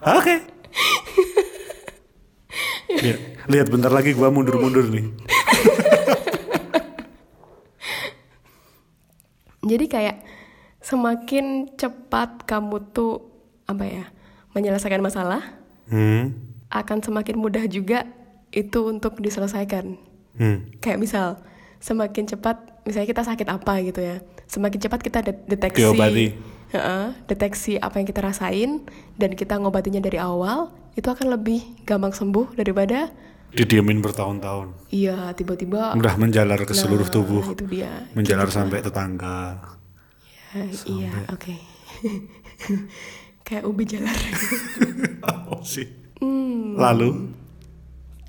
Oke. 0.00 0.36
lihat, 2.90 3.20
lihat 3.46 3.68
bentar 3.68 3.88
lagi 3.88 4.12
gua 4.12 4.32
mundur-mundur 4.32 4.88
nih. 4.88 5.06
jadi 9.70 9.84
kayak 9.86 10.16
semakin 10.80 11.68
cepat 11.76 12.48
kamu 12.48 12.80
tuh 12.90 13.28
apa 13.64 13.84
ya 13.84 14.04
menyelesaikan 14.52 15.00
masalah 15.00 15.42
Hmm. 15.90 16.38
akan 16.70 17.02
semakin 17.02 17.34
mudah 17.34 17.66
juga 17.66 18.06
itu 18.50 18.80
untuk 18.84 19.16
diselesaikan 19.16 19.96
Hmm. 20.32 20.62
kayak 20.78 20.96
misal 20.96 21.42
semakin 21.76 22.22
cepat 22.24 22.56
misalnya 22.82 23.08
kita 23.08 23.22
sakit 23.24 23.46
apa 23.46 23.82
gitu 23.82 23.98
ya 23.98 24.18
semakin 24.46 24.78
cepat 24.80 25.00
kita 25.00 25.18
de- 25.20 25.42
deteksi 25.44 25.82
Diobati. 25.82 26.26
Heeh, 26.70 27.06
deteksi 27.26 27.72
apa 27.76 27.98
yang 27.98 28.06
kita 28.06 28.20
rasain 28.20 28.86
dan 29.14 29.34
kita 29.34 29.56
ngobatinya 29.56 29.98
dari 29.98 30.16
awal 30.16 30.70
itu 30.92 31.04
akan 31.04 31.32
lebih 31.32 31.58
gampang 31.82 32.10
sembuh 32.10 32.54
daripada 32.54 33.10
Didiemin 33.50 33.98
bertahun-tahun. 33.98 34.70
iya 34.88 35.34
tiba-tiba 35.34 35.90
Udah 35.92 36.14
menjalar 36.14 36.62
ke 36.62 36.70
seluruh 36.72 37.02
Nah, 37.02 37.12
tubuh. 37.12 37.42
itu 37.48 37.66
dia 37.66 38.06
Menjalar 38.12 38.46
sampai 38.48 38.78
tetangga. 38.78 39.58
Ya, 40.50 40.62
iya 40.84 41.10
oke 41.26 41.54
kayak 43.42 43.64
ubi 43.64 43.82
jalar 43.84 44.14
Apa 45.26 45.58
sih? 45.62 45.90
Hmm, 46.18 46.76
Lalu? 46.76 47.39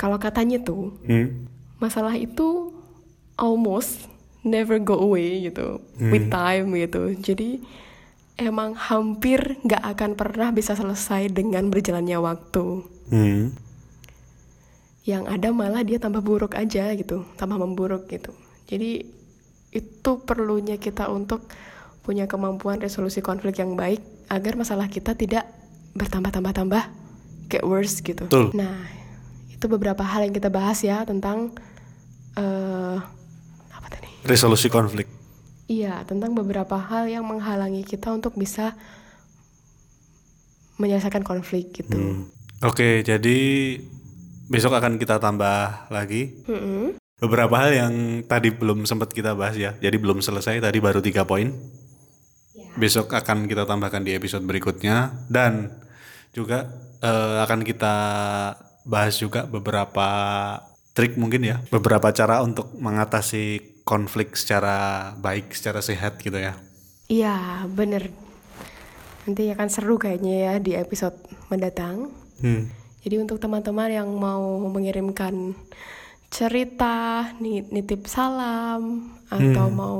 Kalau 0.01 0.17
katanya 0.17 0.57
tuh 0.57 0.97
Hmm. 1.05 1.45
masalah 1.77 2.17
itu 2.17 2.73
almost 3.37 4.09
never 4.41 4.81
go 4.81 4.97
away 4.97 5.45
gitu. 5.45 5.77
With 6.01 6.33
time 6.33 6.73
gitu. 6.73 7.13
Jadi 7.21 7.61
emang 8.41 8.73
hampir 8.73 9.61
nggak 9.61 9.83
akan 9.93 10.17
pernah 10.17 10.49
bisa 10.49 10.73
selesai 10.73 11.29
dengan 11.29 11.69
berjalannya 11.69 12.17
waktu. 12.17 12.65
Hmm. 13.13 13.53
yang 15.01 15.25
ada 15.25 15.49
malah 15.49 15.81
dia 15.81 15.97
tambah 15.97 16.21
buruk 16.21 16.53
aja 16.53 16.93
gitu. 16.93 17.25
Tambah 17.33 17.57
memburuk 17.57 18.05
gitu. 18.05 18.37
Jadi 18.69 19.01
itu 19.73 20.11
perlunya 20.21 20.77
kita 20.77 21.09
untuk 21.09 21.41
punya 22.05 22.29
kemampuan 22.29 22.77
resolusi 22.77 23.17
konflik 23.17 23.57
yang 23.57 23.73
baik 23.73 23.97
agar 24.29 24.53
masalah 24.53 24.85
kita 24.93 25.17
tidak 25.17 25.49
bertambah-tambah-tambah 25.97 26.83
kayak 27.49 27.65
worse 27.65 28.05
gitu. 28.05 28.29
Betul. 28.29 28.53
nah 28.53 29.00
itu 29.61 29.69
beberapa 29.69 30.01
hal 30.01 30.25
yang 30.25 30.33
kita 30.33 30.49
bahas 30.49 30.81
ya 30.81 31.05
tentang 31.05 31.53
eh 32.33 32.97
apa 33.69 33.87
tadi 33.93 34.09
resolusi 34.25 34.73
konflik. 34.73 35.05
Iya, 35.69 36.01
tentang 36.09 36.33
beberapa 36.33 36.81
hal 36.81 37.05
yang 37.05 37.21
menghalangi 37.29 37.85
kita 37.85 38.09
untuk 38.09 38.33
bisa 38.41 38.73
menyelesaikan 40.81 41.21
konflik 41.21 41.77
gitu. 41.77 41.93
Hmm. 41.93 42.25
Oke, 42.65 43.05
jadi 43.05 43.37
besok 44.49 44.81
akan 44.81 44.97
kita 44.97 45.21
tambah 45.21 45.87
lagi 45.93 46.41
Mm-mm. 46.49 46.97
beberapa 47.21 47.53
hal 47.55 47.71
yang 47.71 47.93
tadi 48.25 48.49
belum 48.49 48.89
sempat 48.89 49.13
kita 49.13 49.37
bahas 49.37 49.55
ya. 49.55 49.77
Jadi 49.77 50.01
belum 50.01 50.25
selesai, 50.25 50.57
tadi 50.57 50.77
baru 50.81 51.05
tiga 51.05 51.23
poin. 51.29 51.53
Besok 52.81 53.13
akan 53.13 53.45
kita 53.45 53.69
tambahkan 53.69 54.01
di 54.01 54.17
episode 54.17 54.41
berikutnya 54.41 55.13
dan 55.29 55.69
juga 56.33 56.65
eh, 56.99 57.37
akan 57.45 57.61
kita 57.61 57.95
bahas 58.83 59.17
juga 59.17 59.45
beberapa 59.45 60.07
trik 60.91 61.15
mungkin 61.15 61.47
ya, 61.47 61.57
beberapa 61.71 62.11
cara 62.11 62.43
untuk 62.43 62.73
mengatasi 62.75 63.81
konflik 63.87 64.35
secara 64.35 65.11
baik, 65.17 65.55
secara 65.55 65.79
sehat 65.79 66.19
gitu 66.19 66.37
ya. 66.37 66.59
Iya, 67.07 67.67
bener. 67.67 68.11
Nanti 69.27 69.51
akan 69.51 69.69
seru 69.69 69.95
kayaknya 70.01 70.35
ya 70.35 70.53
di 70.59 70.75
episode 70.75 71.15
mendatang. 71.51 72.11
Hmm. 72.41 72.71
Jadi 73.01 73.15
untuk 73.17 73.41
teman-teman 73.41 73.89
yang 73.89 74.09
mau 74.13 74.61
mengirimkan 74.69 75.57
cerita, 76.31 77.27
ni- 77.41 77.65
nitip 77.67 78.05
salam, 78.07 79.11
atau 79.27 79.67
mau 79.67 79.99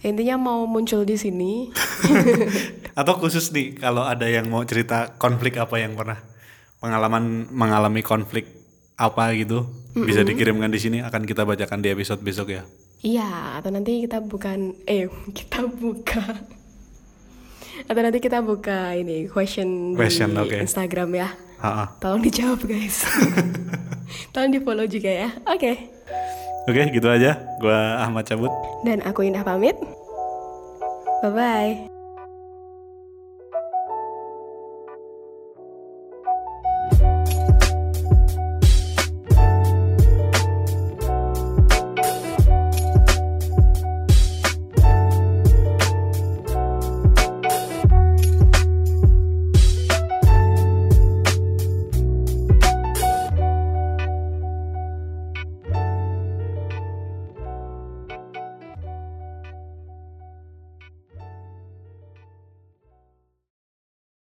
intinya 0.00 0.36
mau 0.40 0.64
muncul 0.64 1.04
di 1.04 1.16
sini, 1.16 1.68
Atau 3.00 3.16
khusus 3.16 3.48
nih 3.54 3.78
kalau 3.78 4.04
ada 4.04 4.26
yang 4.26 4.50
mau 4.50 4.60
cerita 4.66 5.14
konflik 5.16 5.56
apa 5.56 5.80
yang 5.80 5.94
pernah 5.94 6.20
pengalaman 6.80 7.46
mengalami 7.52 8.00
konflik 8.00 8.48
apa 8.96 9.32
gitu 9.32 9.64
bisa 9.92 10.20
dikirimkan 10.20 10.68
di 10.68 10.80
sini 10.80 10.98
akan 11.00 11.24
kita 11.24 11.44
bacakan 11.44 11.80
di 11.80 11.88
episode 11.88 12.20
besok 12.20 12.52
ya. 12.52 12.62
iya, 13.00 13.56
atau 13.56 13.72
nanti 13.72 14.04
kita 14.04 14.20
bukan, 14.20 14.76
eh 14.84 15.08
kita 15.38 15.64
buka, 15.64 16.20
atau 17.88 18.00
nanti 18.00 18.20
kita 18.20 18.44
buka 18.44 18.92
ini 18.92 19.24
question, 19.24 19.96
Question, 19.96 20.36
di 20.36 20.40
oke. 20.44 20.56
Instagram 20.60 21.10
ya. 21.16 21.28
Ha-ha. 21.60 21.84
Tolong 21.96 22.20
dijawab 22.20 22.60
guys. 22.64 23.04
Tolong 24.32 24.52
di 24.52 24.60
follow 24.60 24.84
juga 24.84 25.08
ya. 25.12 25.28
Oke. 25.44 25.92
Oke 26.68 26.82
gitu 26.92 27.08
aja. 27.08 27.40
Gua 27.60 28.00
Ahmad 28.00 28.24
cabut. 28.24 28.52
Dan 28.84 29.00
aku 29.04 29.24
Indah 29.24 29.44
pamit. 29.44 29.76
Bye 31.20 31.32
bye. 31.32 31.99